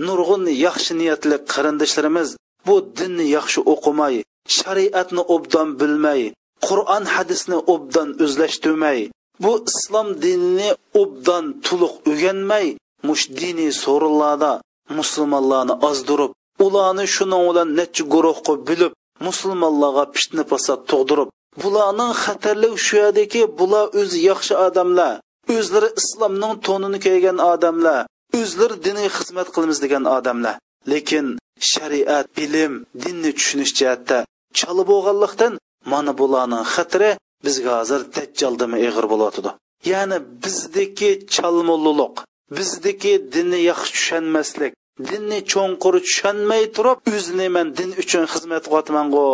[0.06, 2.28] nurg'un yaxshi niyatli qarindoshlarimiz
[2.66, 4.14] bu dinni yaxshi o'qimay
[4.58, 6.20] shariatni obdan bilmay
[6.66, 8.98] qur'on hadisni obdan o'zlashtirmay
[9.42, 10.70] bu islom dinini
[11.02, 12.66] obdan to'liq o'rganmay
[13.08, 14.52] mush diniy so'rinlarda
[14.98, 16.32] musulmonlarni ozdirib
[16.66, 18.92] ularni shuning bilan necha guruhga bilib
[19.26, 21.28] musulmonlarga fitna fasod tug'dirib.
[21.62, 25.12] Bularning xatarli shu yerdaki bular o'zi yaxshi odamlar.
[25.56, 28.00] O'zlari islomning to'nini kiygan odamlar.
[28.40, 30.54] O'zlari diniy xizmat qilamiz degan odamlar.
[30.92, 31.26] Lekin
[31.72, 32.72] shariat bilim
[33.04, 34.18] dinni tushunish jihatda
[34.58, 35.52] chala bo'lganlikdan
[35.92, 37.10] mana bularning xatiri
[37.46, 39.50] bizga hozir dajjaldimi ig'ir bo'layotidi
[39.92, 42.14] ya'ni bizdagi chalmulluluq
[42.56, 44.72] bizniki dinni yaxshi tushunmaslik
[45.08, 49.28] dinni cho'nqur tushunmay turib o'zini man din uchun xizmat qilyapmangu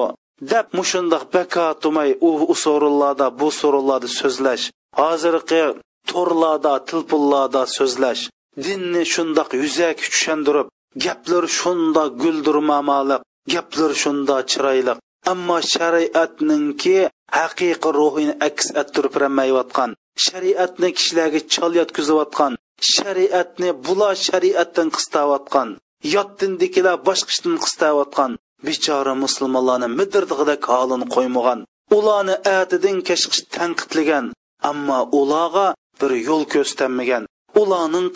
[0.50, 4.64] deb mushundoq bakatumay u usorullarda bu so'rovlarda so'zlash.
[5.00, 5.64] Hozirgi
[6.10, 8.22] to'rlarda tilpullarda so'zlash.
[8.64, 10.66] Dinni shundoq yuzak tushundirib
[11.04, 13.22] gaplar shunda guldirmamaliq
[13.54, 14.98] gaplar shunda chiroyliq
[15.32, 16.96] ammo shariatninki
[17.38, 19.90] haqiqiy ruhini aks ettirib ramayotgan
[20.26, 22.52] shariatni kishilarga chol yotkizayotgan
[22.94, 25.68] shariatni bular shariatdan qistayotgan
[26.14, 28.30] yotdindikilar boshqishdan qistayotgan
[28.66, 31.60] bechora musulmonlarni midirdig'idek holini qo'ymagan
[31.98, 34.26] ularni atidin kashqish tanqidlagan
[34.70, 35.66] ammo ularga
[36.00, 37.24] bir yo'l ko'rsatmagan
[37.62, 38.08] ularning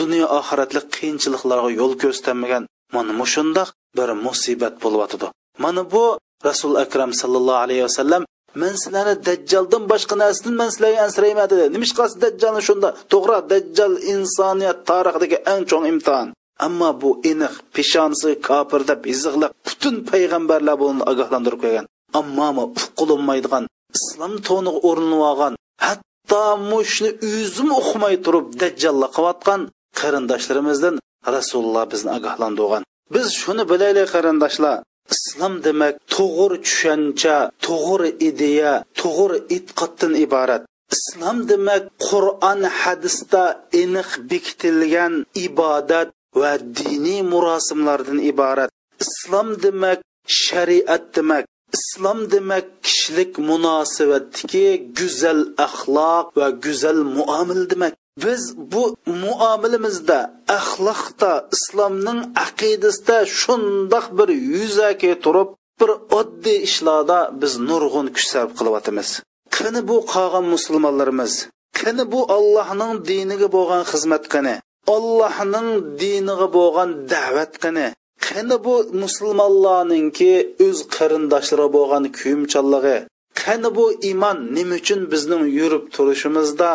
[0.00, 2.64] dunyo oxiratlik qiyinchiliklarga yo'l ko'rsatmagan
[2.94, 5.28] mana mushundoq bir musibat bo'lyotidi
[5.64, 6.04] mana bu
[6.48, 8.22] rasul akram sallallohu alayhi vasallam
[8.60, 11.64] man sizlarni dajjoldan boshqa narsadan man sizlarga ansirayman dedi.
[11.74, 12.88] Nima qilasiz dajjolni shunda?
[13.12, 16.28] To'g'ri dajjal insoniyat tarixidagi eng chong imtihon.
[16.66, 21.86] Ammo bu aniq peshonasi kofir deb iziqlab butun payg'ambarlar buni ogohlantirib qo'ygan.
[22.20, 23.64] Ammo uqqilinmaydigan
[23.96, 25.54] islom to'niga o'rinib olgan
[25.86, 29.60] hatto mushni o'zim o'qimay turib dajjalli qilayotgan
[30.00, 30.94] qarindoshlarimizdan
[31.36, 32.82] rasululloh bizni ogohlantirgan.
[33.14, 34.76] Biz shuni bilaylik qarindoshlar.
[35.14, 37.36] Islom demak to'g'ri tushuncha
[37.66, 40.62] to'g'ri ideya to'g'ri e'tiqoddan iborat.
[40.96, 43.44] Islom demak qur'on hadisda
[43.82, 45.14] aniq bekitilgan
[45.46, 46.08] ibodat
[46.40, 48.70] va diniy murosimlardan iborat.
[49.04, 49.98] Islom demak
[50.42, 51.44] shariat demak.
[51.78, 57.94] Islom demak kishilik munosabatdagi go'zal axloq va go'zal muomil demak.
[58.22, 58.84] Biz bu
[59.24, 60.18] muomilimizda
[60.58, 65.48] axloqda islomning aqidasida shundoq bir yuzaki turib
[65.80, 69.08] bir oddiy ishlarda biz nurg'un kuch sarf qilyapmiz.
[69.56, 71.32] Qani bu qolgan musulmonlarimiz
[71.80, 74.54] qani bu allohning diniga bo'lgan xizmat qani
[74.96, 75.68] allohning
[76.02, 77.86] diniga bo'lgan da'vat qani
[78.26, 80.32] qani bu musulmonlarninki
[80.66, 82.96] o'z qarindoshlari bo'lgan kuyimchanligi
[83.42, 86.70] qani bu iymon nima uchun bizning yurib turishimizda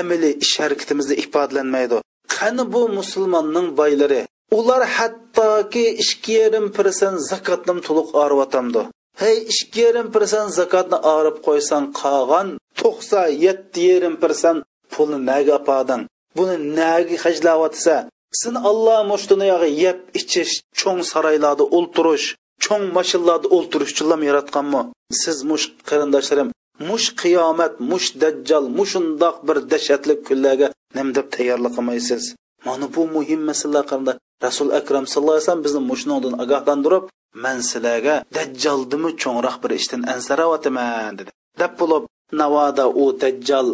[0.00, 1.98] amili ish harakatimizda ifodalanmaydi.
[2.36, 4.22] Qani bu musulmonning boylari?
[4.58, 8.82] Ular hattoki ikki yarim prosent zakotni to'liq oriyotamdi
[9.20, 12.48] hey ikki yarim persent zakotni orib qo'ysang qolgan
[12.80, 14.60] to'qson yetti yarim persent
[14.92, 16.02] pulni naga opading
[16.36, 17.96] buni naga hajlayotsa
[18.40, 22.26] sen alloh mushtuniyog'i yeb ichish cho'ng saroylarda o'ltirish
[22.64, 24.82] cho'ng mashinlarda o'ltirish uchun yaratganmi?
[25.22, 26.48] Siz mush qarindoshlarim
[26.88, 32.22] mush qiyomat mush dajjal mushundoq bir dahshatli kunlarga nim deb tayyorlik qilmaysiz.
[32.66, 34.12] Mana bu muhim masalalar qanda
[34.46, 37.04] rasul akram sallallohu alayhi vasallam bizni mushundan ogohlantirib
[37.44, 41.30] man sizlarga dajjaldimi cho'ngroq bir ishdan ansaravotaman dedi.
[41.60, 42.04] Deb bo'lib
[42.40, 43.68] navoda u dajjal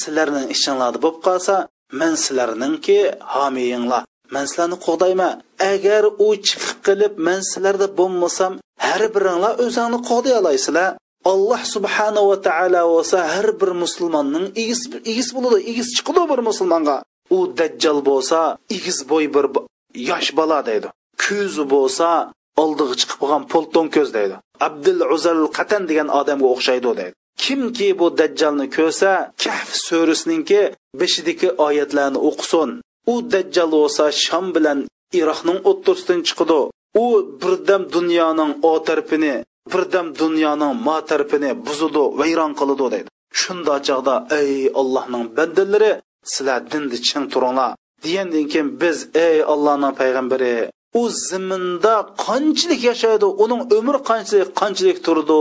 [0.00, 1.54] sizlarning ishinglarda bo'lib qolsa
[2.00, 2.98] man sizlarningki
[3.34, 4.02] homiyinglar
[4.34, 5.32] man sizlarni qo'g'dayman
[5.72, 8.52] agar u chiqib qilib man sizlarda bo'lmasam
[8.86, 10.88] har biringlar o'zingni qo'g'day olaysizlar.
[11.24, 14.80] Alloh subhanava taolo bo'lsa har bir musulmonning egiz
[15.12, 16.96] egiz bo'ladi egiz chiqadi bir musulmonga.
[17.36, 18.38] U dajjal bo'lsa
[18.76, 19.46] egiz bo'y bir
[20.10, 20.88] yosh bola deydi.
[21.24, 22.08] Ko'zi bo'lsa
[22.62, 24.36] oldiga chiqib qolgan polton ko'z deydi.
[24.66, 27.14] Abdul uzal qatan degan odamga o'xshaydi deydi.
[27.42, 29.10] Kimki bu dajjalni ko'rsa
[29.42, 30.60] kahf surasininki
[31.00, 32.70] beshidiki oyatlarni o'qisin.
[33.12, 34.78] U dajjal bo'lsa sham bilan
[35.20, 36.60] iroqning o'ttirsidan chiqadi.
[37.04, 37.06] U
[37.42, 39.34] birdam dunyoning o tarafini
[39.72, 43.08] birdam dunyoning ma tarafini buzudi vayron qiladi deydi.
[43.40, 45.92] Shunda chog'da ey allohning bandalari
[46.32, 47.70] sizlar dinni ching turinglar.
[48.04, 50.54] Degandan keyin biz ey allohning payg'ambari
[51.00, 51.94] u ziminda
[52.24, 55.40] qanchalik yashaydi uning umri qanchalik qanchalik turdi?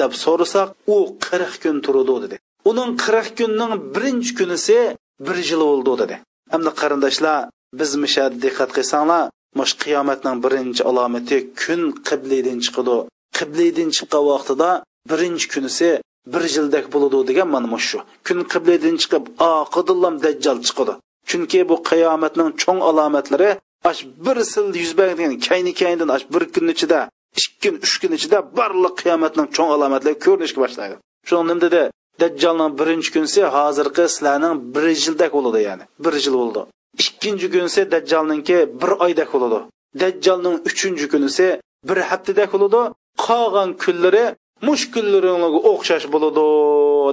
[0.00, 2.36] deb so'rasak u qirq kun turdi dedi.
[2.70, 4.78] Uning qirq kunning birinchi kunisi
[5.26, 6.16] bir yil bo'ldi dedi.
[6.52, 7.38] Hamda qarindoshlar
[7.78, 9.22] biz misha diqqat qilsanglar
[9.58, 12.96] mush qiyomatning birinchi alomati kun qiblidan chiqadi
[13.38, 14.70] qiblidan chiqqan vaqtida
[15.10, 15.88] birinchi kunisi
[16.32, 17.98] bir yildak bo'ladi degan mana shu.
[18.26, 20.94] Kun qiblidan chiqib oqidillam dajjal chiqadi
[21.30, 23.50] chunki bu qiyomatning cho'ng alomatlari
[23.90, 27.00] ash bir sil yuz bergan kayni kaynidan ash bir kun ichida
[27.38, 30.94] ikki kun uch kun ichida barliq qiyomatning cho'ng alomatlari ko'rinishga boshlaydi
[31.28, 31.82] shu nima dedi?
[32.22, 36.60] Dajjalning birinchi kunisi hozirgi sizlarning bir yildak bo'ladi ya'ni bir yil bo'ldi.
[37.02, 39.58] Ikkinchi kunisi dajjolninki bir oydak bo'ladi
[40.02, 41.46] dajjolning uchinchi kunisi
[41.88, 42.80] bir haftadak bo'ladi
[43.26, 44.24] qolgan kunlari
[44.68, 46.44] mushkullarga o'xshash bo'ladi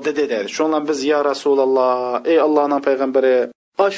[0.05, 0.49] dedi dedi.
[0.55, 3.35] Shundan biz ya rasululloh ey allohning payg'ambari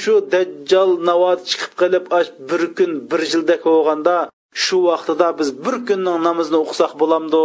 [0.01, 2.05] shu dajjol navot chiqib qilib
[2.49, 4.15] bir kun bir yilda bo'lganda
[4.63, 7.41] shu vaqtida biz bir kunning namozini o'qisak bo'lamdi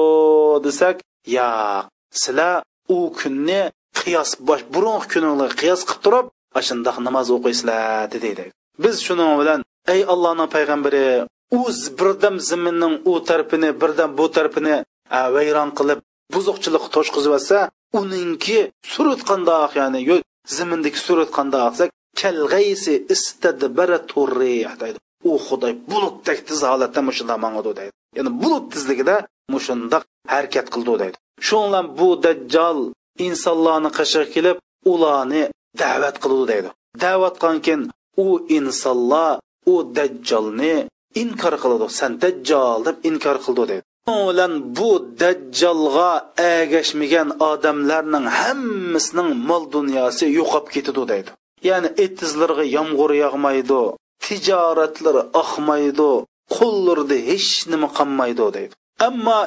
[0.66, 0.96] desak
[1.36, 1.86] yo'q
[2.22, 2.54] sizlar
[2.96, 3.62] u kunni
[3.98, 6.26] qiyos bosh burungi kuninglar qiyos qilib turib
[6.68, 8.44] shundoq namoz o'qiysizlar dedi.
[8.84, 9.60] Biz shuning bilan
[9.94, 11.04] ey allohning payg'ambari
[11.58, 11.60] u
[11.98, 14.76] birdam ziminning u tarafini birdam bu tarafini
[15.36, 16.00] vayron qilib
[16.34, 17.58] buzuqchilik to'shqizib olsa
[18.00, 18.58] uninki
[18.92, 20.00] surat qandoq ya'ni
[20.56, 24.98] zimindagi surat qandoq desak kalg'aysi istadbara turri deydi.
[25.28, 27.94] U xudoy bulutdek tiz holatda mushundoq mangadi deydi.
[28.16, 29.16] Ya'ni bulut tizligida
[29.54, 31.16] mushundoq harakat qildi deydi.
[31.46, 32.78] Shu bilan bu dajjal
[33.26, 34.56] insonlarni qashiq kelib
[34.92, 35.42] ularni
[35.82, 36.70] da'vat qildi deydi.
[37.04, 37.82] Da'vat qilgan
[38.26, 39.34] u insonlar
[39.72, 40.76] u dajjolni
[41.22, 43.84] inkor qiladi san dajjol deb inkor qildi deydi.
[44.08, 44.90] Bilan bu
[45.22, 46.12] dajjolga
[46.56, 51.30] agashmagan odamlarning hammasining mol dunyosi yo'qolib ketadi deydi.
[51.68, 53.82] Ya'ni etizlarga yomg'ir yog'maydi
[54.24, 56.10] tijoratlari oqmaydi
[56.56, 58.74] qo'llarida hech nima qolmaydi deydi.
[59.06, 59.38] Ammo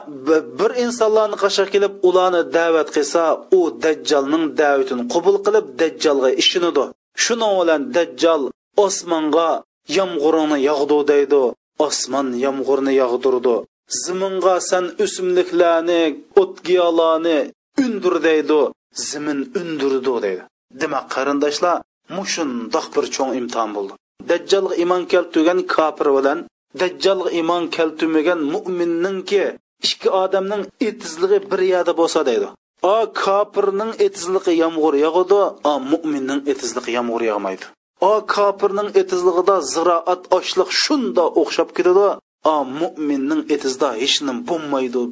[0.59, 3.23] bir insonlarni qashiq kelib ularni da'vat qilsa
[3.57, 6.83] u dajjalning da'vatini qabul qilib dajjalga ishinadi
[7.23, 8.41] shuning bilan dajjal
[8.85, 9.49] osmonga
[9.97, 11.43] yomg'irini yog'du deydi.
[11.87, 13.55] Osmon yomg'irni yog'dirdi.
[14.03, 16.01] Ziminga san o'simliklarni
[16.41, 17.39] o'tgiyolarni
[17.83, 18.61] undir deydi.
[19.07, 20.43] Zimin undirdi deydi.
[20.81, 21.77] Demak qarindoshlar
[22.17, 23.93] mushundoq bir cho'ng imtihon bo'ldi.
[24.29, 26.39] Dajjalga iymon keltirgan kofir bilan
[26.79, 29.43] dajjolga iymon keltirmagan mo'minningki
[29.87, 32.47] ikki odamning etizligi bir yerda bo'lsa deydi.
[32.95, 37.65] O kofirning etizligi yomg'ir yog'adi o mo'minning etizligi yomg'ir yog'maydi.
[38.11, 42.07] O kofirning etizligida ziroat ochliq shunda o'xshab ketadi
[42.53, 45.03] o mo'minning etizida hech nima bo'lmaydi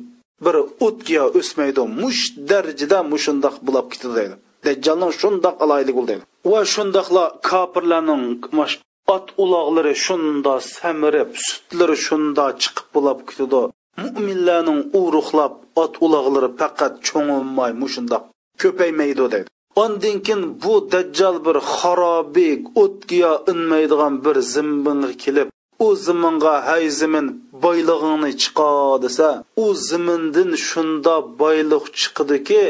[0.45, 0.55] bir
[0.87, 4.35] o'tga o'smaydi mush darajada mushundoq bo'lib ketadi deydi.
[4.65, 6.15] Dajjolning shundoq aloyili bo'ldi
[6.51, 8.25] va shundoqla kofirlarning
[9.15, 13.61] ot uloqlari shunda samirib sutlari shunda chiqib bo'lib ketadi.
[14.01, 18.23] Mo'minlarning urug'lab ot uloqlari faqat cho'ngilmay mushundoq
[18.61, 19.39] ko'paymaydi dedi
[19.83, 22.49] ondan keyin bu dajjal bir xarobi
[22.83, 25.47] o'tgiya inmaydigan bir zimbinga kelib
[25.85, 27.27] u ziminga hay zimin
[27.63, 28.71] boylig'ingni chiqa
[29.03, 29.29] desa
[29.63, 32.63] u zimindan shunda boyliq chiqdiki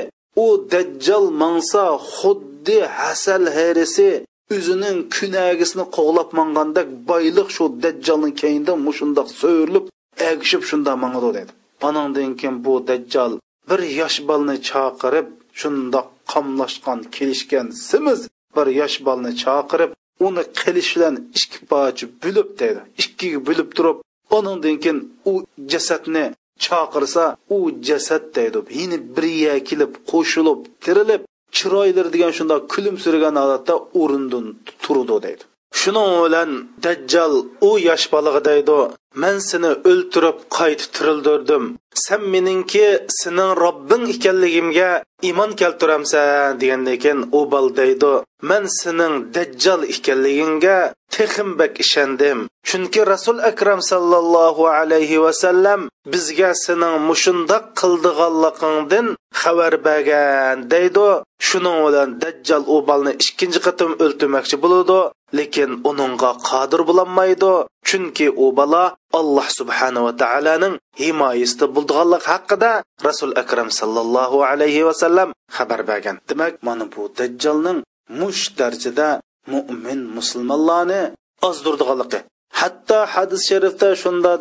[0.45, 1.85] u dajjal mangsa
[2.17, 4.09] xuddi hasal harisi
[4.55, 9.85] o'zining kunagisini qo'g'lab mangandek boyliq shu dajjolning keyinda mushundoq so'rilib
[10.29, 11.51] agishib shunda mangadi dedi.
[11.87, 13.31] Anandan keyin bu dajjal
[13.69, 15.27] bir yosh bolni chaqirib
[15.59, 18.19] shundoq qomlashgan kelishgan simiz
[18.55, 19.91] bir yosh bolni chaqirib
[20.27, 22.79] uni qilish bilan ikki pochi bo'lib dedi.
[23.01, 23.97] Ikkiga bo'lib turib
[24.37, 24.99] undan keyin
[25.31, 25.33] u
[25.71, 26.25] jasadni
[26.65, 27.23] chaqirsa
[27.55, 27.57] u
[27.87, 31.21] jasad deydi yine birga kelib qo'shilib tirilib
[31.57, 34.45] chiroylari degan shundoq kulimsiragan holatda o'rindan
[34.83, 35.43] turdi deydi.
[35.79, 36.49] Shuning bilan
[36.83, 37.33] dajjal
[37.69, 38.79] u yosh bolaga deydi
[39.21, 41.63] man seni o'ltirib qaytib tirildirdim
[42.05, 42.87] san meningki
[43.19, 44.89] sening robbing ekanligimga
[45.27, 48.13] iymon keltiramsan degandan keyin u bol deydi
[48.49, 50.77] man sening dajjal ekanligingga
[51.15, 59.07] texim bak ishondim chunki rasul akram sallallohu alayhi vasallam bizga sening mushundoq qildiganligingdan
[59.41, 61.07] xabar bergan deydi.
[61.47, 64.99] Shuning bilan dajjal u bolni ikkinchi qatim o'ltirmoqchi bo'ladi
[65.37, 67.53] lekin uningga qodir bo'lolmaydi
[67.87, 68.83] chunki u bola
[69.19, 72.71] alloh subhanava taoloning himoyasida bo'lganlik haqida
[73.07, 76.15] rasul akram sallallohu alayhi vasallam xabar bergan.
[76.29, 77.79] Demak mana bu dajjalning
[78.19, 79.09] mush darajada
[79.53, 81.01] mo'min musulmonlarni
[81.47, 82.19] ozdirdiganligi
[82.59, 84.31] hatto hadis sharifda shunda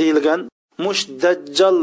[0.00, 0.40] deyilgan
[0.84, 1.78] mush dajjal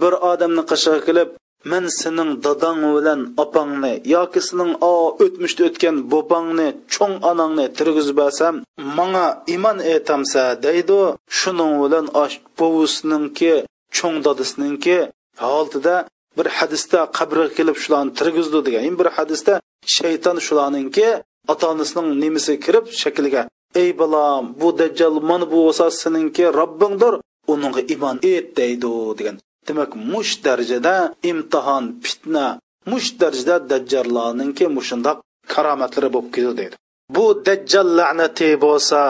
[0.00, 1.28] bir odamni qishig'i qilib
[1.70, 4.92] men sening dadang bilan opangni yoki sening o
[5.24, 8.54] o'tmishda o'tgan bobongni cho'ng onangni tirgizib bersam
[8.98, 10.42] manga iymon etamsa?
[10.66, 11.00] deydi
[11.38, 12.06] shuning bilan
[12.58, 13.54] bovusininki
[13.96, 14.98] cho'ng dadasiningki
[15.42, 15.96] holatida
[16.38, 18.84] bir hadisda qabrga kelib shularni tirgizdi degan.
[19.00, 19.54] Bir hadisda
[19.96, 21.08] shayton shularninki
[21.52, 23.42] ota onasining nimisi kirib shakliga
[23.74, 27.14] ey balam bu dajjal mana bu bo'lsa seninki robbingdir
[27.52, 29.36] uningga iymon et deydi degan.
[29.66, 30.94] Demak mush darajada
[31.30, 32.46] imtihon fitna
[32.90, 35.18] mush darajada dajjallarninki mushundoq
[35.52, 36.74] karomatlari bo'lib keldi deydi.
[37.14, 39.00] Bu dajjal la'nati bo'lsa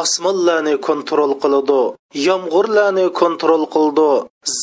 [0.00, 1.82] osmonlarni kontrol qiladi
[2.26, 4.10] yomg'irlarni kontrol qildi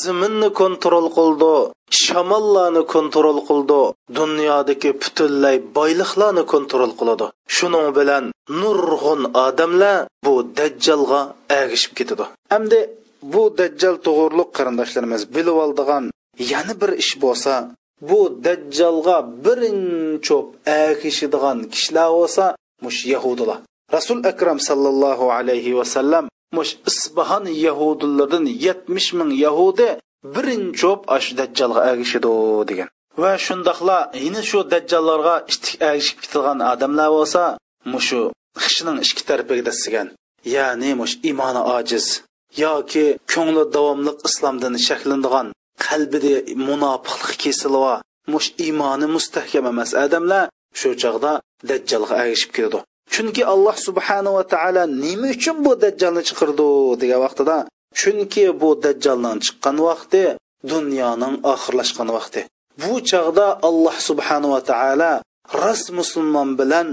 [0.01, 1.53] ziminni kontrol qildi
[1.89, 3.81] shamollarni kontrol qildi.
[4.19, 7.25] Dunyodagi butunlay boyliqlarni kontrol qiladi.
[7.55, 8.23] Shuning bilan
[8.61, 11.21] nurg'un odamlar bu dajjalga
[11.61, 12.25] agishib ketadi.
[12.53, 12.79] Hamda
[13.33, 16.03] bu dajjal to'g'riliq qarindoshlarimiz bilib oldigan
[16.51, 17.53] yana bir ish bo'lsa
[18.09, 20.37] bu dajjalga birinchi
[20.81, 22.45] ergishadigan kishilar bo'lsa
[22.85, 23.59] mush yahudilar.
[23.95, 26.25] Rasul akram sallallohu alayhi vasallam
[26.57, 29.89] mush isbahan yahudilaridan yetmish ming yahudi
[30.33, 32.33] birinchi ash dajjalga agishidi
[32.69, 32.89] degan.
[33.21, 35.35] Va shundoqla yana shu dajjallarga
[35.91, 37.43] agishib ketilgan odamlar bo'lsa
[37.93, 38.21] mushu
[38.63, 40.07] xishining ikki tarafiga dasigan
[40.55, 42.05] ya'ni mush imoni ojiz
[42.63, 45.47] yoki ko'ngli davomli islomdan shaklanadigan
[45.85, 46.35] qalbida
[46.67, 47.95] munofiqlik kesilva
[48.33, 49.89] mush imoni mustahkam emas.
[50.05, 50.43] Odamlar
[50.79, 51.31] shu chog'da
[51.69, 52.79] dajjalga agishib kirdi
[53.13, 56.67] chunki alloh subhanahu va taolo nima uchun bu dajjalni chiqirdi
[57.01, 57.57] degan vaqtida
[57.99, 60.23] chunki bu dajjaldan chiqqan vaqti
[60.71, 62.41] dunyoning oxirlashgan vaqti.
[62.81, 65.13] Bu chog'da alloh subhanahu va taolo
[65.61, 66.87] rost musulmon bilan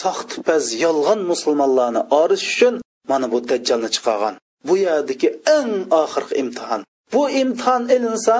[0.00, 2.74] soxtipaz yolg'on musulmonlarni orish uchun
[3.10, 4.34] mana bu dajjalni chiqargan.
[4.66, 5.28] Bu yerdagi
[5.58, 6.80] eng oxirgi imtihon.
[7.14, 8.36] Bu imtihon ilinsa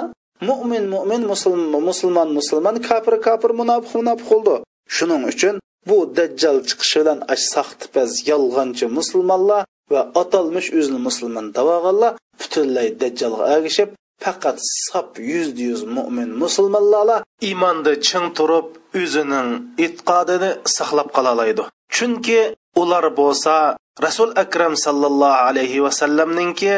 [0.48, 4.54] mo'min mo'min musulmon musulmon musulmon kofir kofir munofiq munofiq bo'ldi.
[4.96, 5.54] Shuning uchun
[5.88, 7.18] bu dajjal chiqishi bilan
[7.52, 9.62] saxtipaz yolg'onchi musulmonlar
[9.92, 13.90] va atalmish o'zini musulmon davoganlar butunlay dajjalga ergishib
[14.24, 18.66] faqat sap yuzda yuz mo'min musulmonlar iymonda ching turib
[19.00, 19.48] o'zining
[19.84, 21.64] e'tiqodini saqlab qololaydi
[21.94, 22.40] chunki
[22.82, 23.54] ular bo'lsa
[24.06, 26.74] rasul akram sallallohu alayhi vasallamninki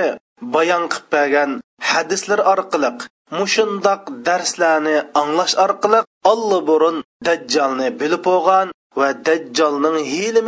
[0.54, 1.50] bayon qilib bergan
[1.90, 2.90] hadislar orqali
[3.38, 6.00] mushundoq darslarni anglash orqali
[6.32, 6.96] allaburun
[7.26, 8.66] dajjalni bilib bo'lgan
[8.98, 10.40] va dajjalning hiyli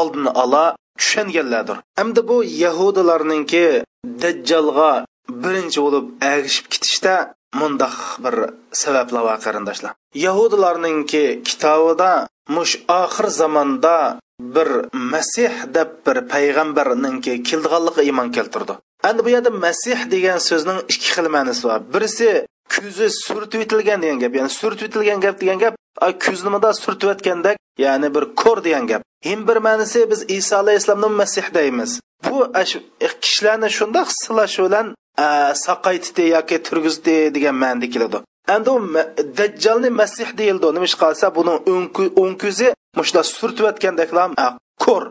[0.00, 0.64] oldini ola
[0.98, 3.66] tushanganlardir hamda bu yahudilarninki
[4.22, 4.92] dajjalga
[5.42, 7.14] birinchi bo'lib agishib ketishda
[7.60, 8.34] mundoq bir
[8.82, 9.92] sabablar bor qarindoshlar.
[10.26, 12.12] Yahudilarninki kitobida
[12.56, 13.96] mush oxir zamonda
[14.54, 14.68] bir
[15.12, 18.74] masih deb bir payg'ambarninki keldiganligi iymon keltirdi.
[19.08, 21.80] Endi bu yerda masih degan so'zning ikki xil ma'nosi bor.
[21.94, 22.28] Birisi
[22.74, 24.34] ko'zi surtib etilgan degan gap.
[24.38, 25.74] Ya'ni surtib etilgan gap degan gap
[26.24, 29.02] ko'zni nimada surtib o'tgandek ya'ni bir ko'r degan gap.
[29.28, 32.00] Hem bir ma'nosi biz iso alayhissalomni masih deymiz.
[32.24, 32.52] Bu
[33.20, 34.86] kishilarni shundoq silash bilan
[35.66, 38.18] saqaytdi yoki turgizdi degan ma'noda keladi.
[38.54, 38.78] Endi u
[39.38, 40.66] dajjalni masih deyildi.
[40.74, 41.54] Nima ish qilsa buni
[42.22, 42.68] o'ng ko'zi
[42.98, 44.30] mushla surtiyotgandaklam
[44.84, 45.04] ko'r.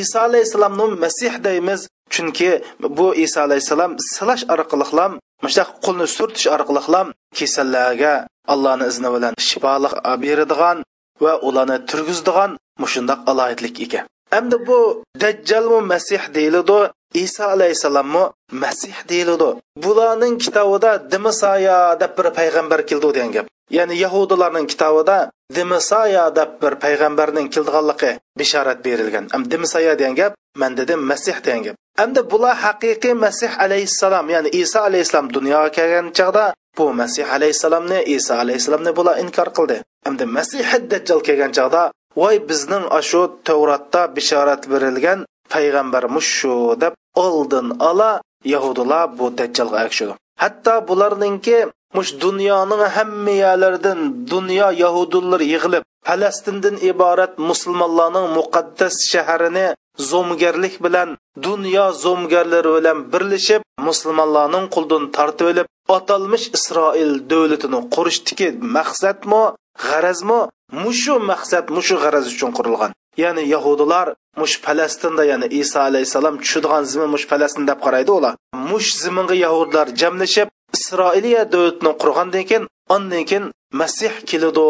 [0.00, 1.80] Iso alayhissalomni masih deymiz.
[2.14, 2.50] Chunki
[2.98, 5.12] bu iso alayhissalom silash orqaliqlam
[5.44, 8.14] mushla qo'lni surtish orqali ham kasallarga
[8.52, 10.78] allohni izni bilan shifoliq beradigan
[11.24, 12.50] va ularni turgizdigan
[12.82, 14.04] mushundoq aloyidlik ekan
[14.38, 14.78] endi bu
[15.22, 16.80] dajjalmu masih deyiladi
[17.24, 19.50] iso alayhissalommi masih deyiladi
[19.84, 25.18] bularning kitobida dimisoya deb bir payg'ambar keldi degan gap ya'ni yahudilarning kitobida
[25.56, 31.60] dimisoya deb bir payg'ambarning keldiganligi bishorat berilgan am dimisoya degan gap man dedim masih degan
[31.66, 36.44] gap endi bular haqiqiy masih alayhissalom ya'ni iso alayhissalom dunyoga kelgan chog'da
[36.76, 39.76] bu masih alayhissalomni iso alayhissalomni bular inkor qildi.
[40.08, 41.82] Endi masih dajjal kelgan chog'da
[42.16, 45.18] voy bizning ashu tavratda bishorat berilgan
[45.52, 46.92] payg'ambar mushu deb
[47.26, 48.12] oldin ola
[48.54, 51.58] yahudilar bu dajjalga akishadi hatto bularninki
[51.96, 53.98] mush dunyoning hamma yerlaridan
[54.32, 59.66] dunyo yahudullar yig'ilib falastindan iborat musulmonlarning muqaddas shaharini
[59.98, 61.08] zo'mgarlik bilan
[61.46, 65.66] dunyo zo'mgarlari bilan birlashib musulmonlarning quldan tortib olib
[65.96, 69.42] atalmish isroil davlatini qurishdiki maqsadmi
[69.88, 70.40] g'arazmi?
[70.84, 72.90] Mushu maqsad mushu g'araz uchun qurilgan.
[73.22, 74.06] Ya'ni yahudilar
[74.40, 78.34] mush falastinda ya'ni iso alayhissalom tushadigan zimin mush falastin deb qaraydi ular.
[78.70, 82.64] Mush ziminga yahudlar jamlashib isroiliya davlatini qurgandan keyin
[82.94, 83.44] undan keyin
[83.80, 84.66] masih keladi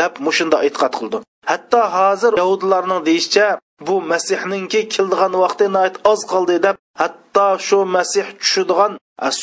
[0.00, 1.18] deb mushunda e'tiqod qildi.
[1.50, 3.46] Hatto hozir yahudlarning deyishicha
[3.86, 5.66] bu masihninki keldigan vaqti
[6.12, 8.92] oz qoldi deb hatto shu masih tushadigan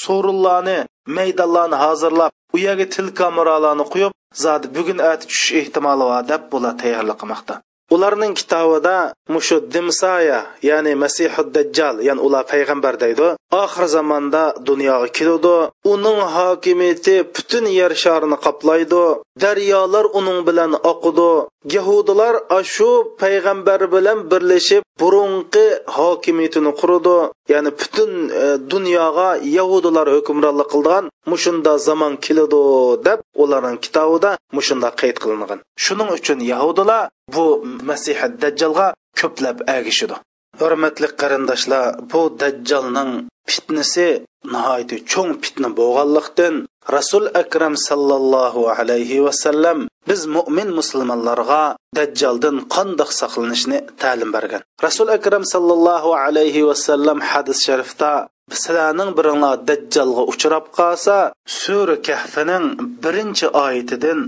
[0.02, 0.80] so'rinlarni
[1.18, 4.14] maydonlarni hozirlab u yerga til kameralarni qo'yib
[4.44, 7.56] zodi bugun at tushish ehtimoli bor deb bular tayyorlik qilmoqda.
[7.96, 13.28] Ularning kitobida mushu dimsaya ya'ni masihu dajjal ya'ni ular payg'ambar deydi
[13.64, 15.58] oxir zamonda dunyoga keladi
[15.94, 19.04] uning hokimiyati butun yer sharini qoplaydi
[19.44, 21.32] daryolar uning bilan oqidi
[21.74, 25.66] yahudilar shu payg'ambar bilan birlashib burunqi
[25.98, 27.18] hokimiyatini qurdi.
[27.54, 32.62] Ya'ni butun e, dunyoga yahudilar hukmronlik qilgan mushunda zamon keladi
[33.08, 35.60] deb ularning kitobida mushunda qayd qilingan.
[35.84, 37.46] Shuning uchun yahudilar bu
[37.90, 38.88] masihi dajjalga
[39.20, 40.16] ko'plab agishidi
[40.60, 43.12] hurmatli qarindoshlar bu dajjalning
[43.52, 44.10] fitnasi
[44.54, 46.56] nihoyatda cho'ng fitna bo'lganlikdan
[46.96, 49.78] rasul akram sallallohu alayhi vasallam
[50.10, 51.64] biz mo'min musulmonlarga
[51.98, 54.62] dajjaldan qandoq saqlanishni ta'lim bergan.
[54.86, 58.12] Rasul akram sallallohu alayhi vasallam hadis sharifda
[58.62, 61.18] sizlarning biringlar dajjalga uchrab qolsa
[61.62, 62.66] sura kahfining
[63.04, 64.20] birinchi oyatidan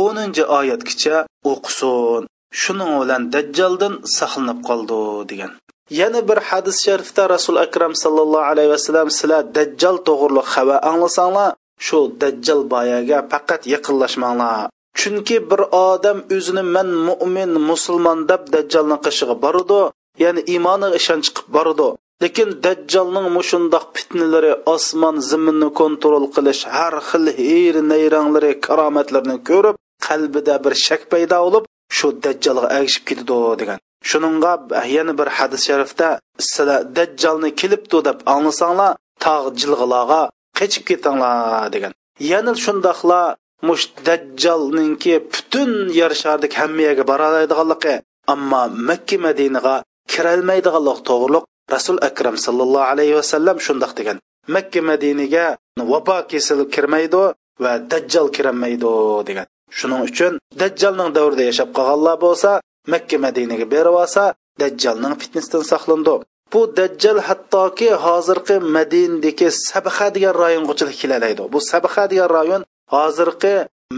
[0.00, 1.16] o'ninchi oyatgacha
[1.52, 2.22] o'qisin.
[2.62, 5.52] Shuning bilan dajjaldan saqlanib qoldi degan.
[5.90, 11.50] Yana bir hadis sharifda rasul akram sallallohu alayhi vasallam sizlar dajjal to'g'rili xabar anglasanglar
[11.86, 14.70] shu dajjal boyaga faqat yaqinlashmanglar.
[15.00, 15.60] Chunki bir
[15.90, 19.80] odam o'zini man mo'min musulmon deb dajjalning qishig'i borudi
[20.22, 21.88] ya'ni iymoni ishonch qilib borudi
[22.22, 29.76] lekin dajjalning mushundoq fitnalari osmon zaminni kontrol qilish har xil hiyr nayranglari karomatlarni ko'rib
[30.06, 31.64] qalbida bir shak paydo bo'lib
[31.96, 33.78] shu dajjalga agishib ketadi degan.
[34.10, 34.52] Shuningga
[34.96, 36.08] yana bir hadis sharifda
[36.48, 38.90] sizlar dajjolni kelibdi deb anglasanglar
[39.24, 40.22] tog' jilg'ilarga
[40.58, 41.92] qechib ketinglar degan.
[42.32, 43.20] Yana shundoqla
[43.68, 47.94] mush dajjolninki butun yer shardagi hamma yerga boraoladiganligi
[48.34, 49.74] ammo makka madinaga
[50.12, 51.44] kirolmaydiganlik to'g'riliq
[51.74, 54.16] rasul akram sallallohu alayhi vasallam shundoq degan.
[54.54, 55.46] Makka madinaga
[55.92, 57.22] vabo kesilib kirmaydi
[57.64, 58.92] va dajjal kirolmaydi
[59.28, 59.46] degan.
[59.78, 62.50] Shuning uchun dajjalning davrida yashab qolganlar bo'lsa
[62.92, 64.24] makka madinaga berib olsa
[64.60, 66.14] dajjalning fitnasidan saqlandi.
[66.52, 72.62] Bu dajjal hattoki hozirgi madinadagi sabha degan rayongachilik kelalaydi bu sabha degan rayon
[72.94, 73.54] hozirgi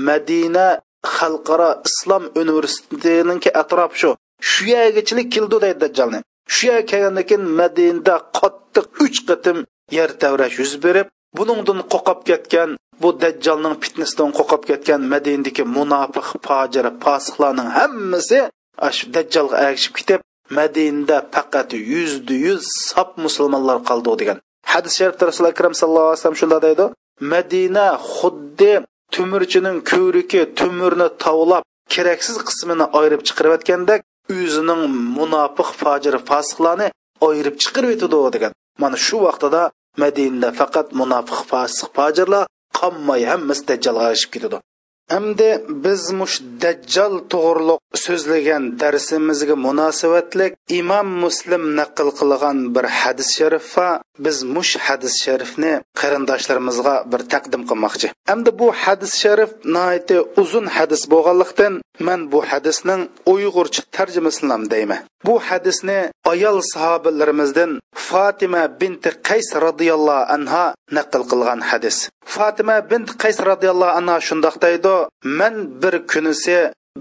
[0.08, 0.66] madina
[1.16, 4.10] xalqaro islom universitetiniki atrofi shu.
[4.50, 6.20] Shu yergachilik keldi deydi dajjalni
[6.54, 9.58] shu yer kelgandan keyin madinada qattiq uch qatim
[9.96, 11.06] yer tavrash yuz berib
[11.36, 12.70] buningdan qo'qib ketgan
[13.02, 18.40] bu dajjalning fitnasidan qo'qib ketgan madinadagi munofiq fojir posiqlarning hammasi
[18.96, 20.20] shu dajjalga ergishib ketib
[20.58, 24.38] madinada faqat yuzda yuz sop musulmonlar qoldi degan
[24.72, 26.84] hadis sharifda rasuli akram sallallohu alayhi vasallam shunday deydi.
[27.32, 28.72] Madina xuddi
[29.14, 31.64] tumirchining ko'riki tumirni tovlab
[31.94, 34.00] keraksiz qismini ayirib chiqarayotgandek
[34.38, 34.82] o'zining
[35.18, 36.88] munofiq fojir fosiqlarni
[37.28, 38.52] ayirib chiqarib o'tadi degan.
[38.82, 39.62] Mana shu vaqtida
[40.02, 42.44] madinada faqat munofiq fosiq fojirlar
[42.78, 44.56] qolmay hammasi dajjalga erishib ketadi.
[45.06, 53.86] Әмді біз мұш дәджал тоғырлық сөзлеген дәрісімізге мұнасабатлік имам мұслим нақыл қылған бір хадис шәрифа
[54.18, 58.10] біз мұш хадис шәрифні қарындашларымызға бір тәқдім қылмақчы.
[58.26, 65.06] Әмді бұл хадис шәриф найты ұзын хадис болғанлықтан мен бұл хадисның ұйғырчы тәржімесін деймін.
[65.24, 67.70] Bu hadisni ayol sahobalarimizdan
[68.08, 70.64] Fatima binti Qays radhiyallohu anha
[70.96, 71.96] naql qilgan hadis.
[72.34, 74.94] Fatima bint Qays radhiyallohu anha shundoq deydi:
[75.38, 76.58] "Men bir kunisi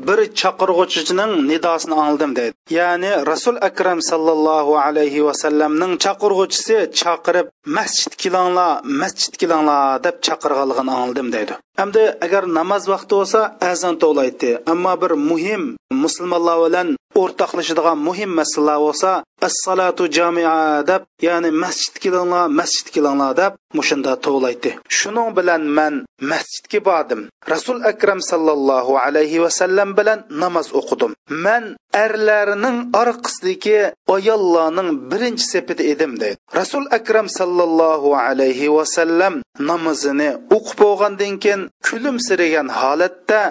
[0.07, 2.53] bir chaqirg'uchining nidosini angladim deydi.
[2.77, 7.47] Ya'ni rasul akram sallallohu alayhi vasallamning chaqirg'uchisi chaqirib
[7.77, 8.71] masjid kilanglar
[9.01, 11.53] masjid kilanglar deb chaqirganligini angladim deydi.
[11.79, 14.49] Hamda agar namoz vaqti bo'lsa azon to'laydi.
[14.73, 15.63] Ammo bir muhim
[16.03, 16.87] musulmonlar bilan
[17.21, 19.11] o'rtoqlashadigan muhim masalalar bo'lsa
[19.47, 20.55] assalatu jamia
[20.89, 25.93] deb ya'ni masjid kelinglar masjid kelinglar deb mushunda to'laydi shuning bilan man
[26.31, 27.21] masjidga bordim.
[27.53, 31.11] Rasul akram sallallohu alayhi vasallam bilan namoz o'qidim.
[31.45, 31.63] Man
[32.03, 33.79] erlarning orqasidagi
[34.15, 39.33] ayollarning birinchi sepida edim deydi rasul akram sallallohu alayhi vasallam
[39.69, 43.41] namozini o'qib bo'lgandan keyin kulimsiragan holatda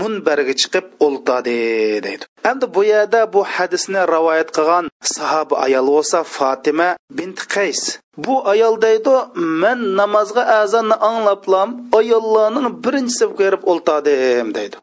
[0.00, 1.58] munbarga chiqib o'ltadi
[2.06, 4.84] deydi endi bu yerda bu hadisni rivoyat qilgan
[5.14, 6.88] sahoba ayol bo'lsa fatima
[7.18, 7.80] bint qays.
[8.24, 9.14] Bu ayol deydi
[9.62, 11.68] men namozga azonni anglablam
[11.98, 14.76] ayollarning birinchisi ko'rib o'ltadim deydi.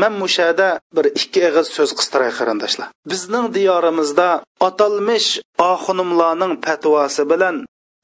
[0.00, 2.88] Man mushada bir ikki og'iz so'z qistiray qarindoshlar.
[3.10, 4.28] Bizning diyorimizda
[4.68, 5.28] atalmish
[5.72, 7.56] oxunimlarning fatvosi bilan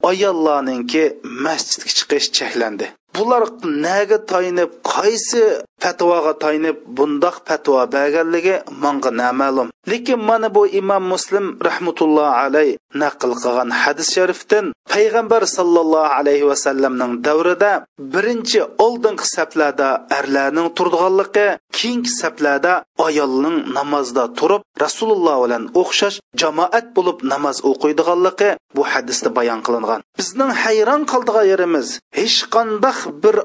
[0.09, 1.03] ayollarninki
[1.45, 2.85] masjidga chiqish cheklandi.
[3.15, 3.43] Bular
[3.87, 5.43] naga tayinib qaysi
[5.83, 9.67] fatvoga tayinib bundoq fatvo berganligi manga noma'lum.
[9.91, 12.69] Lekin mana bu imom muslim rahmatulloh alay
[13.01, 17.71] naql qilgan hadis sharifdan payg'ambar sallallohu alayhi vasallamning davrida
[18.13, 22.73] birinchi oldingi saflarda arlarning turdiganligi keyingi saflarda
[23.07, 29.99] ayolning namozda turib rasululloh bilan o'xshash jamoat bo'lib namoz o'qiydiganligi bu hadisda bayon qilingan.
[30.19, 31.87] Bizning hayron qoldigan yerimiz
[32.19, 33.35] hech qanday bir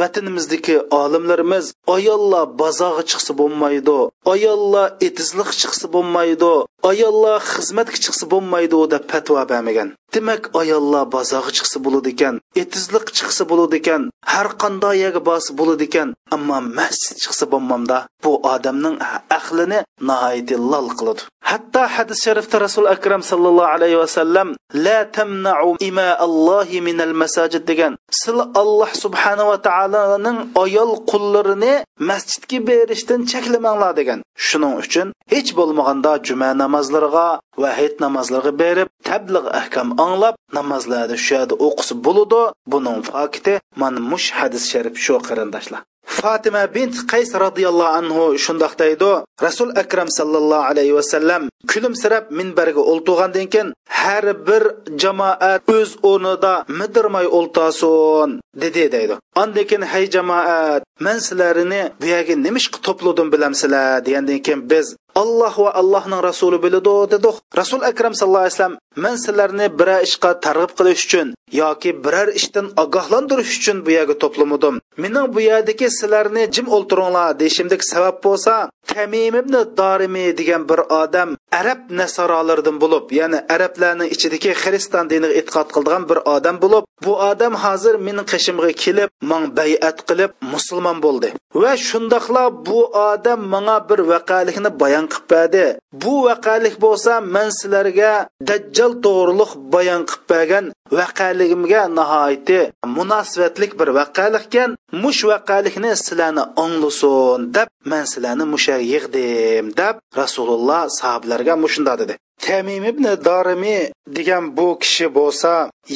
[0.00, 1.66] vatanimizdagi olimlarimiz
[1.96, 3.98] ayollar bozorga chiqsa bo'lmaydi
[4.34, 6.52] ayollar etizliq chiqsa bo'lmaydi
[6.90, 9.88] ayollar xizmatga chiqsa bo'lmaydi deb fatvo bermagan.
[10.14, 15.84] Demak ayollar bozorga chiqsa bo'ladi ekan etizliq chiqsa bo'ladi ekan har qanday yerga borsa bo'ladi
[15.88, 18.96] ekan ammo masjid chiqsa bo'lmamda bu odamning
[19.38, 19.78] aqlini
[20.08, 21.22] nihoyat lol qiladi.
[21.50, 24.48] Hatto hadis sharifda rasul akram sallallohu alayhi vasallam
[24.86, 31.74] la tamna'u ima allohi minal masajid degan sil alloh subhanava taoloning ayol qullarini
[32.10, 34.18] masjidga berishdan cheklamanglar degan.
[34.46, 41.32] Shuning uchun hech bo'lmaganda juma namozlarga va hayit namozlariga berib tabliq ahkam anglab namozlarda shu
[41.36, 42.40] yerda o'qisa bo'ladi
[42.72, 45.82] buning fakti mana mush hadis sharif shu qarindoshlar.
[46.06, 49.10] Fatima bint qays roziyallohu anhu shundoq deydi.
[49.46, 53.68] Rasul akram sallallohu alayhi vasallam kulimsirab minbarga o'ltirgandan keyin
[54.00, 54.62] har bir
[55.02, 58.30] jamoat o'z o'rnida midirmay o'ltasin
[58.62, 59.14] dedi deydi.
[59.42, 64.04] Andan hey jamoat man sizlarni bu yerga nima ishqa to'pladim bilamsizlar?
[64.06, 64.86] degandan keyin biz
[65.22, 67.30] alloh va allohning rasuli biladi dedi.
[67.60, 71.28] Rasul akram sallallohu alayhi vasallam man sizlarni biror ishga targ'ib qilish uchun
[71.60, 74.74] yoki biror ishdan ogohlantirish uchun bu yerga to'plamadim.
[75.02, 78.54] Mening bu yerdagi sizlarni jim o'ltiringlar deyishimdek sabab bo'lsa
[78.90, 81.28] tamim ibn dorimi degan bir odam
[81.60, 87.54] arab nasorolaridan bo'lib ya'ni arablarning ichidagi xristian diniga e'tiqod qildigan bir odam bo'lib bu odam
[87.64, 91.28] hozir mening qishimga kelib man bayat qilib musulmon bo'ldi.
[91.62, 92.80] Va shundoqla bu
[93.10, 95.64] odam menga bir vaqalikni bayon qilib berdi.
[96.02, 98.12] Bu vaqalik bo'lsa men sizlarga
[98.48, 100.64] dajjal to'g'riliq bayon qilib bergan
[100.98, 102.60] vaqaligimga nihoyatda
[102.96, 111.54] munosabatlik bir vaqalikkan mush vaqalikni sizlarni anglasin deb man sizlarni musha yig'dim deb rasululloh sahobalarga
[111.64, 112.14] mushunda dedi.
[112.44, 113.78] Tamim ibn dorimi
[114.16, 115.52] degan bu kishi bo'lsa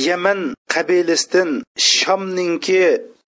[0.06, 0.40] yaman
[0.72, 2.84] qabilasidan shamninki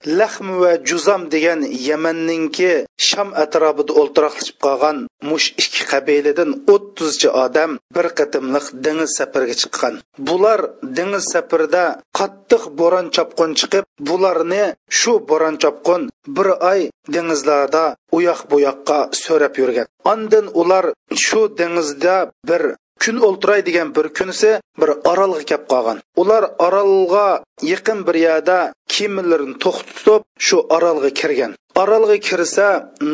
[0.07, 2.71] lahm va juzam degan yamanninki
[3.09, 4.99] sham atrofida o'ltiroqlashib qolgan
[5.29, 9.95] mush ikki qabiladan o'ttizchi odam bir qatimliq dengiz safariga chiqqan.
[10.29, 10.61] Bular
[10.97, 11.85] dengiz safarida
[12.19, 14.65] qattiq bo'ron chopqin chiqib bularni
[14.99, 16.03] shu bo'ron chopqin
[16.37, 16.81] bir oy
[17.15, 17.85] dengizlarda
[18.17, 19.87] uyoq bu yoqqa so'rab yurgan.
[20.13, 20.85] Ondan ular
[21.25, 22.17] shu dengizda
[22.49, 22.63] bir
[23.03, 24.51] kun o'ltiray degan bir kunisi
[24.81, 25.99] bir orolga kelib qolgan.
[26.23, 27.27] Ular orolga
[27.73, 28.59] yaqin bir yerda
[28.95, 31.53] kemalarni to'xtatib shu orolga kirgan.
[31.81, 32.67] Orolga kirsa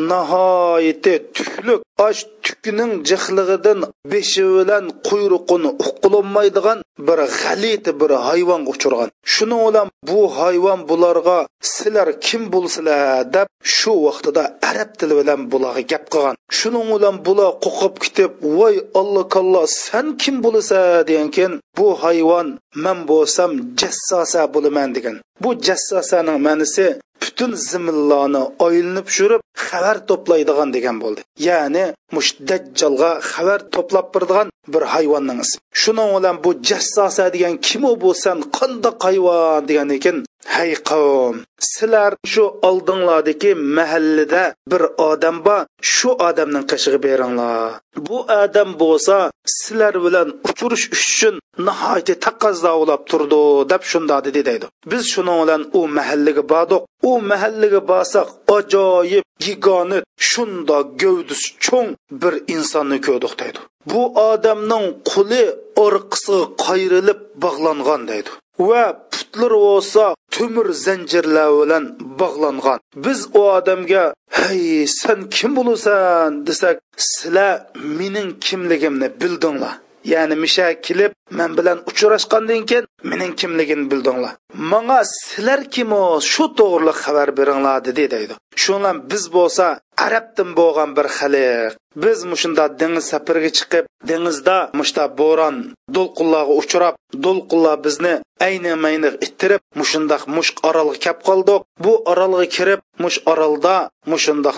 [0.09, 3.79] nihoyatda tuklik osh tukining jihlig'idan
[4.11, 9.09] beshi bilan quyruqini uqilolmaydigan bir g'aliti bir hayvonga uchirgan.
[9.33, 11.37] Shuni bilan bu hayvon bularga
[11.73, 13.33] sizlar kim bo'lsizlar?
[13.35, 16.35] deb shu vaqtida arab tili bilan bularga gap qilgan.
[16.57, 20.85] Shuning bilan bular qo'qib ketib voy alloh kallo san kim bo'lasan?
[21.07, 22.47] degankeyin bu hayvon
[22.83, 25.15] man bo'lsam jassosa bo'laman degan.
[25.43, 26.85] Bu jassosaning ma'nisi
[27.29, 31.21] butun zimillarni oylinib yurib xabar to'playdigan degan bo'ldi.
[31.47, 35.61] Ya'ni mush dajjolga xabar to'plab birdigan bir hayvonning ismi.
[35.81, 41.35] Shuning bilan bu jassosa degan kim u bo'lsan qandoq hayvon degan ekan hay qavm
[41.73, 45.61] sizlar shu oldinglardagi mahallada bir odam bor
[45.93, 47.79] shu odamning qishig'i beringlar.
[48.07, 49.15] Bu odam bo'lsa
[49.57, 51.35] sizlar bilan uchurish uchun
[51.67, 54.65] nihoyatda taqozovolab turdi deb shunda dedi deydi.
[54.91, 56.81] Biz shuning bilan u mahallaga bordik.
[57.09, 58.27] U mahallaga borsak
[58.57, 61.89] ajoyib yigoni shunda gavdisi cho'ng
[62.21, 63.59] bir insonni ko'rdik deydi.
[63.91, 65.43] Bu odamning quli
[65.85, 68.31] orqisi qayrilib bog'langan deydi.
[68.69, 68.83] Va
[69.31, 70.03] putlar bo'lsa
[70.35, 71.83] temir zanjirlar bilan
[72.19, 74.03] bog'langan biz u odamga
[74.39, 77.53] hey sen kim bo'lasan desak sizlar
[77.99, 84.33] mening kimligimni bildinglar ya'ni misha kelib men bilan uchrashgandan keyin mening kimligimni bildinglar.
[84.71, 88.33] Manga sizlar kimu shu to'g'riliq xabar beringlar dedi deydi.
[88.63, 89.65] Shundan biz bo'lsa
[90.05, 91.71] arabdan bo'lgan bir xalq
[92.03, 95.55] biz mushunda dengiz safariga chiqib dengizda mushta bo'ron
[95.95, 96.95] do'lqinlarga uchrab
[97.25, 98.13] do'lqinlar bizni
[98.47, 101.61] ayni mayni ittirib mushundoq mushq orolga kelib qoldik.
[101.83, 103.75] Bu orolga kirib mush orolda
[104.11, 104.57] mushundoq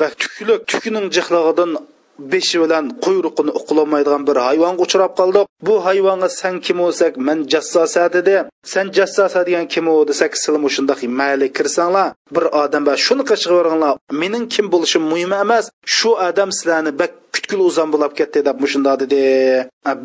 [0.00, 1.70] bak tuklik tukning jihlig'idan
[2.18, 8.04] beshi bilan quyruqini uqlolmaydigan bir hayvonga uchrab qoldik bu hayvonga san kim bo'lsak man jassosa
[8.16, 8.36] dedi.
[8.72, 12.08] San jassosa degan kim u desak sizlar shundoq mayli kirsanglar.
[12.34, 15.64] Bir odam va shuni qishg'iringlar mening kim bo'lishim muhim emas.
[15.96, 19.22] Shu odam sizlarni bak kutkul uzan bo'lib ketdi deb mushunda dedi.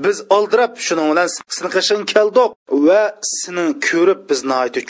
[0.05, 1.27] Biz oldirab shuning bilan
[1.57, 2.49] seni qishing keldik
[2.87, 3.01] va
[3.39, 4.39] seni ko'rib biz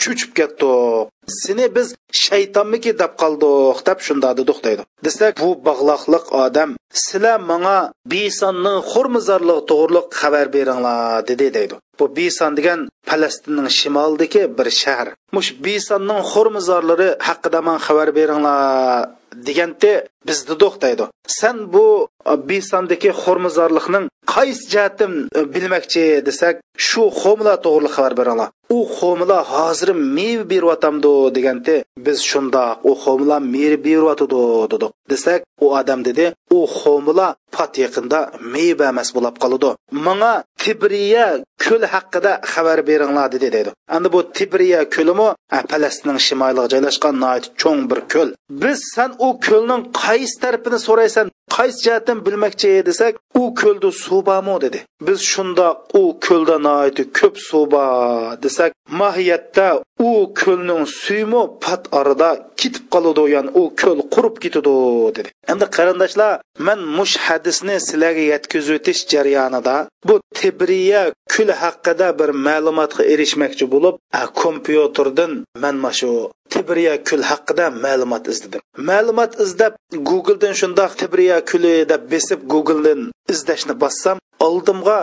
[0.04, 1.08] cho'chib ketdik.
[1.42, 1.88] Seni biz
[2.24, 6.70] shaytonmiki deb qoldik deb shunda dedik deydi desak bu bog'loqliq odam
[7.04, 7.78] sizlar manga
[8.12, 11.74] bisonning xurmizorlig to'g'riliq xabar beringlar dedi deydi.
[11.98, 15.08] Bu beson degan falastinning shimolidagi bir shahar.
[15.36, 19.08] Mush besonning xurmizorlari haqida man xabar beringlar
[19.48, 19.92] deganda
[20.28, 21.04] biz dedoq deydi
[21.40, 21.86] san bu
[22.32, 26.54] e, besondagi xo'rmizorlikning qaysi jihatim e, bilmoqchi desak
[26.86, 31.74] shu xomila to'g'ri xabar beringlar u xomila hozir meva beryaptamdi deganda
[32.06, 34.92] biz shundoq u xomila meva beryotidi dedik.
[35.12, 36.26] Desak u odam dedi
[36.56, 38.20] u xomila pat yaqinda
[38.54, 39.70] meva emas bo'lib qoladi.
[40.06, 40.32] Manga
[40.62, 41.26] tibriya
[41.64, 45.28] ko'l haqida xabar beringlar dedi deydi endi bu tibriya ko'limi
[45.70, 47.16] falastinning shimoliga joylashgan
[47.60, 48.28] cho'ng bir ko'l
[48.62, 54.56] biz san u ko'lning qaysi tarafini so'raysan qaysi jihatdan bilmoqchi desak u ko'lda suv bormi
[54.64, 54.78] dedi.
[55.06, 58.70] Biz shundoq u ko'lda noiti ko'p suv bor desak
[59.00, 59.68] mohiyatda
[60.08, 60.10] u
[60.40, 62.30] ko'lning suymi pat orada
[62.60, 64.74] ketib qoladi ya'ni u ko'l qurib ketadi
[65.16, 65.30] dedi.
[65.52, 66.32] Endi qarindoshlar
[66.66, 69.76] man mush hadisni sizlarga yetkazib o'tish jarayonida
[70.08, 73.94] bu tebriya kul haqida bir ma'lumotga erishmoqchi bo'lib
[74.42, 75.32] kompyuterdan
[75.62, 76.10] man mana shu
[76.52, 78.60] tibriya kul haqida ma'lumot izladim.
[78.90, 79.74] Ma'lumot izlab
[80.10, 83.00] googledan shundoq tibriya kuli deb besib googledan
[83.32, 84.16] izlashni bossam
[84.46, 84.98] oldimga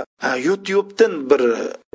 [0.48, 1.42] youtubedan bir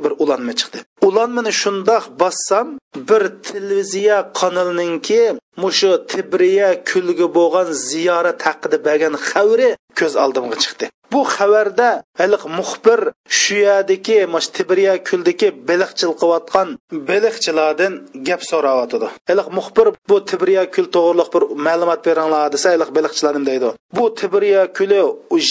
[0.04, 0.78] bir ulanma chiqdi.
[1.08, 2.66] Ulanmani shundoq bossam
[3.08, 5.22] bir televiziya kanalininki
[5.62, 9.68] mushu tibriya kulgi bo'lgan ziyorat haqida bergan xabari
[9.98, 10.86] ko'z oldimga chiqdi.
[11.12, 11.88] Bu xabarda
[12.20, 13.00] haliq muxbir
[13.40, 16.68] shu yerdagi mash tibriya kuldiki beliqchil qilayotgan
[17.08, 17.92] beliqchilardan
[18.28, 19.08] gap so'rayotidi.
[19.30, 23.68] Haliq muxbir bu tibriya kul to'g'riliq bir ma'lumot beringlar desa haliq beliqchilar nima deydi.
[23.96, 25.00] Bu tibriya kuli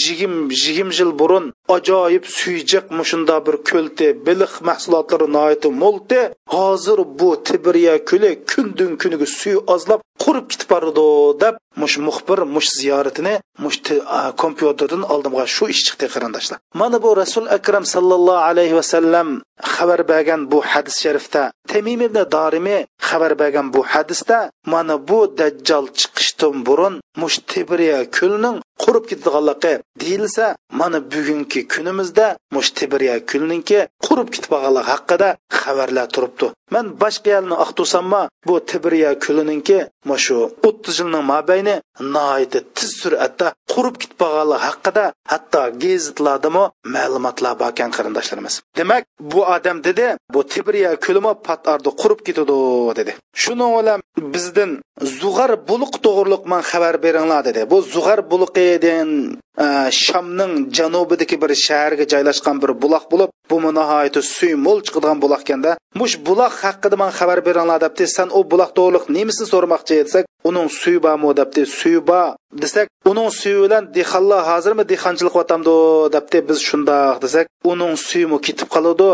[0.06, 0.34] yigim
[0.64, 1.44] yigim yil burun
[1.76, 6.20] ajoyib suyjiq mushunda bir ko'lti biliq mahsulotlari noiti mo'lti
[6.54, 11.06] hozir bu tibriya kuli kundan kuniga suvi ozlab qurib ketib boradi
[11.42, 13.34] deb mush muxbir mush ziyoratini
[13.64, 13.78] mush
[14.42, 16.58] kompyuterdan oldimga shu ish chiqdi qarindoshlar.
[16.80, 19.28] Mana bu rasul akram sallallohu alayhi vasallam
[19.82, 22.78] xabar bergan bu hadis sharifda tamim ibn dorimi
[23.08, 24.38] xabar bergan bu hadisda
[24.72, 30.46] mana bu dajjal chiqishdan burun mush tibriya kulning qurib ketadiganligi deyilsa
[30.80, 35.28] mana bugungi kunimizda mush tibriya kulninki qurib ketib qolganligi haqida
[35.60, 36.46] xabarlar turibdi.
[36.74, 39.78] Man boshqa yalni aqtusamma bu tibriya kulininki
[40.24, 40.36] shu
[40.68, 41.74] o'ttiz yilning mobayni
[42.14, 46.64] nihoyatda tiz sur'atda qurib ketib qolganligi haqida hatto gazetlardami
[46.94, 48.54] ma'lumotlar bor ekan qarindoshlarimiz.
[48.78, 49.02] Demak
[49.32, 52.56] bu odam dedi bu tibriya kulimi patardi qurib ketadi
[52.98, 53.12] dedi.
[53.42, 54.00] Shuni bilan
[54.34, 54.70] bizdan
[55.20, 57.60] zug'ar buluq to'g'riliq man xabar beringlar dedi.
[57.72, 59.08] Bu zug'ar buluqidan
[59.64, 59.66] e,
[60.04, 65.70] shamning janubidagi bir shaharga joylashgan bir buloq bo'lib bu nihoyatda suv mo'l chiqadigan buloq ekanda
[66.00, 68.04] mush buloq haqida man xabar beringlar debdi.
[68.16, 71.62] San u buloq to'g'riliq nemisini so'ramoqchi desak uning suvi bormi debdi.
[71.78, 72.26] Suvi bor
[72.62, 75.76] desak uning suvi bilan dehqonlar hozirmi dehqonchilik qilyapti
[76.14, 76.38] debdi.
[76.48, 79.08] Biz shundoq desak uning suyimi ketib qoladi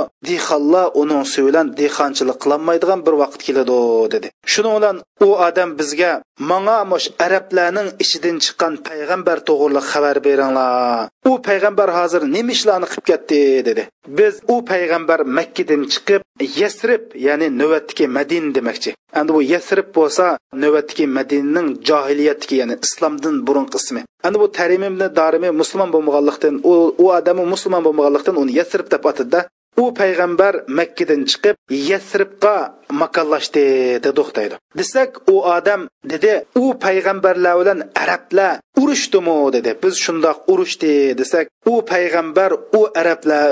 [0.49, 3.79] dehqonlar uning suvi bilan dehqonchilik qilolmaydigan bir vaqt keladi
[4.15, 4.29] dedi.
[4.53, 4.97] Shuning bilan
[5.27, 6.13] u odam bizga
[6.51, 11.09] manga mush arablarning ichidan chiqqan payg'ambar to'g'riliq xabar beringlar.
[11.31, 13.41] U payg'ambar hozir nima ishlarni qilib ketdi?
[13.69, 13.83] dedi.
[14.19, 16.21] Biz u payg'ambar makkadan chiqib
[16.61, 18.91] yasrib ya'ni navbatdagi madin demoqchi.
[19.19, 20.27] Endi bu yasrib bo'lsa
[20.63, 26.73] navbatdagi madinning johiliyatdagi ya'ni islomdan burungi ismi endi bu tarimim darimi musulmon bo'lmaganlikdan u
[27.05, 29.41] u odami musulmon bo'lmaganlikdan uni yasrib deb atadida
[29.83, 31.57] u payg'ambar makkadan chiqib
[31.91, 32.57] yasribga
[33.03, 33.65] makonlashdi
[34.05, 35.81] deb to'xtaydi desak u odam
[36.13, 39.71] dedi u payg'ambarlar bilan arablar urushdimi dedi.
[39.83, 43.47] Biz shundoq urushdi desak u payg'ambar u arablar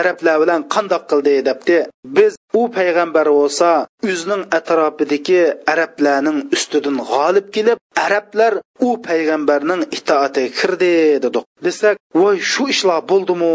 [0.00, 1.78] arablar bilan qandoq qildi debdi.
[2.16, 3.70] Biz u payg'ambar bo'lsa
[4.10, 5.42] o'zining atrofidagi
[5.72, 8.54] arablarning ustidan g'olib kelib arablar
[8.86, 10.94] u payg'ambarning itoatiga kirdi
[11.24, 13.52] dedik desak voy shu ishlar bo'ldimi?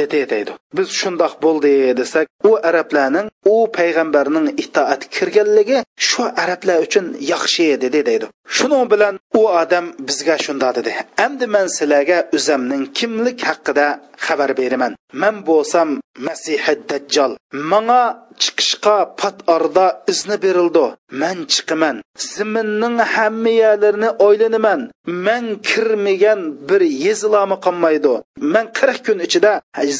[0.00, 7.06] Dedi deydi biz shundoq bo'ldi desak u arablarning u payg'ambarning itoat kirganligi shu arablar uchun
[7.32, 10.92] yaxshi dedi deydi shuning bilan u odam bizga shunda dedi.
[11.24, 13.86] Endi man sizlarga o'zimning kimlik haqida
[14.26, 14.92] xabar beraman.
[15.22, 15.88] Man bo'lsam
[16.26, 17.32] masihi dajjol
[17.70, 18.02] manga
[18.42, 20.86] chiqishga pat orda izni berildi.
[21.20, 21.96] Man chiqaman.
[22.32, 24.80] Ziminning hamma yerlarini o'ylanaman
[25.26, 28.14] man kirmagan bir yezilami qolmaydi.
[28.52, 29.52] Man qirq kun ichida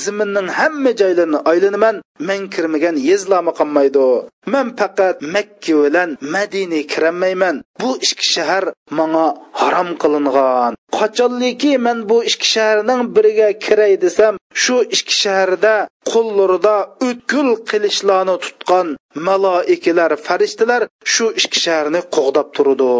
[0.02, 1.96] ziminning hamma joylarini o'ylanaman
[2.28, 4.06] man kirmagan yezilami qolmaydi.
[4.52, 7.56] Man faqat makka bilan madina kirolmayman.
[7.80, 8.64] Bu ikki shahar
[8.98, 9.26] manga
[9.60, 10.72] harom qilingan.
[10.98, 15.74] Qachonliki men bu ikki shaharning biriga kiray desam shu ikki shaharda
[16.12, 16.76] qo'llarida
[17.06, 18.88] o'tkul qilishlarni tutgan
[19.26, 20.82] maloikalar farishtalar
[21.12, 22.92] shu ikki shaharni qo'g'dab turdi.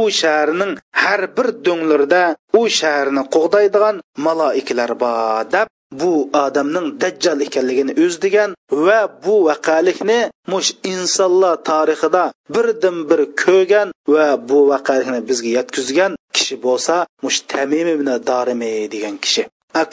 [0.00, 0.72] U shaharning
[1.02, 2.24] har bir do'nglarida
[2.60, 5.68] u shaharni qo'g'daydigan maloikalar bor deb
[6.00, 6.12] bu
[6.44, 8.50] odamning dajjal ekanligini o'zdigan
[8.86, 10.20] va bu vaqalikni
[10.52, 12.24] mush insonlar tarixida
[12.54, 19.16] birdan bir ko'rgan va bu vaqalikni bizga yetkazgan kishi bo'lsa mush tamim ibn dorimi degan
[19.24, 19.42] kishi.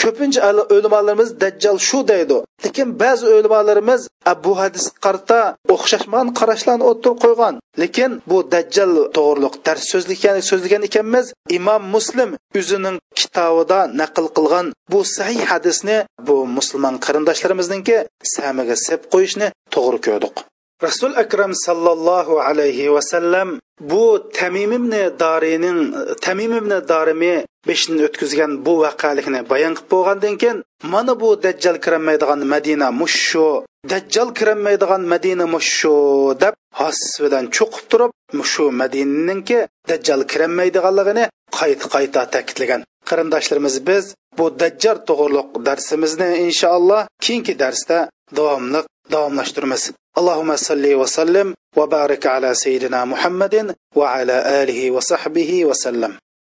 [0.02, 0.42] Ko'pincha
[0.76, 2.38] o'limalarimiz dajjal shu deydi.
[2.66, 4.02] Lekin ba'zi o'limalarimiz
[4.44, 5.40] bu hadis qarta
[5.74, 7.54] o'xshashman qarashlarni o'ttirib qo'ygan.
[7.82, 11.26] Lekin bu dajjal to'g'riliq dars so'zlagan so'zlagan ekanmiz.
[11.58, 17.98] Imom muslim o'zining kitobida naql qilgan bu sahih hadisni bu musulmon qarindoshlarimizninki
[18.36, 20.36] samiga sep qo'yishni to'g'ri ko'rdik.
[20.88, 23.60] Rasul akram sallallohu alayhi vasallam
[23.92, 25.80] bu tamim ibn dorining
[26.26, 27.36] tamim ibn dorimi
[27.68, 30.58] beshini o'tkazgan bu vaqalikni bayon qilib bo'lgandan keyin
[30.94, 33.48] mana bu dajjal kirolmaydigan madina mushu
[33.92, 35.96] dajjal kirolmaydigan madina mushu
[36.44, 39.60] deb hasbidan cho'qib turib mushu madinaninki
[39.90, 41.26] dajjal kirolmaydiganligini
[41.60, 42.82] qayta qayta ta'kidlagan.
[43.10, 44.06] Qarindoshlarimiz biz
[44.38, 47.98] bu dajjal to'g'riliq darsimizni inshaalloh keyingi darsda
[48.38, 56.13] davomli davomlashtiramiz اللهم صل وسلم وبارك على سيدنا محمد وعلى اله وصحبه وسلم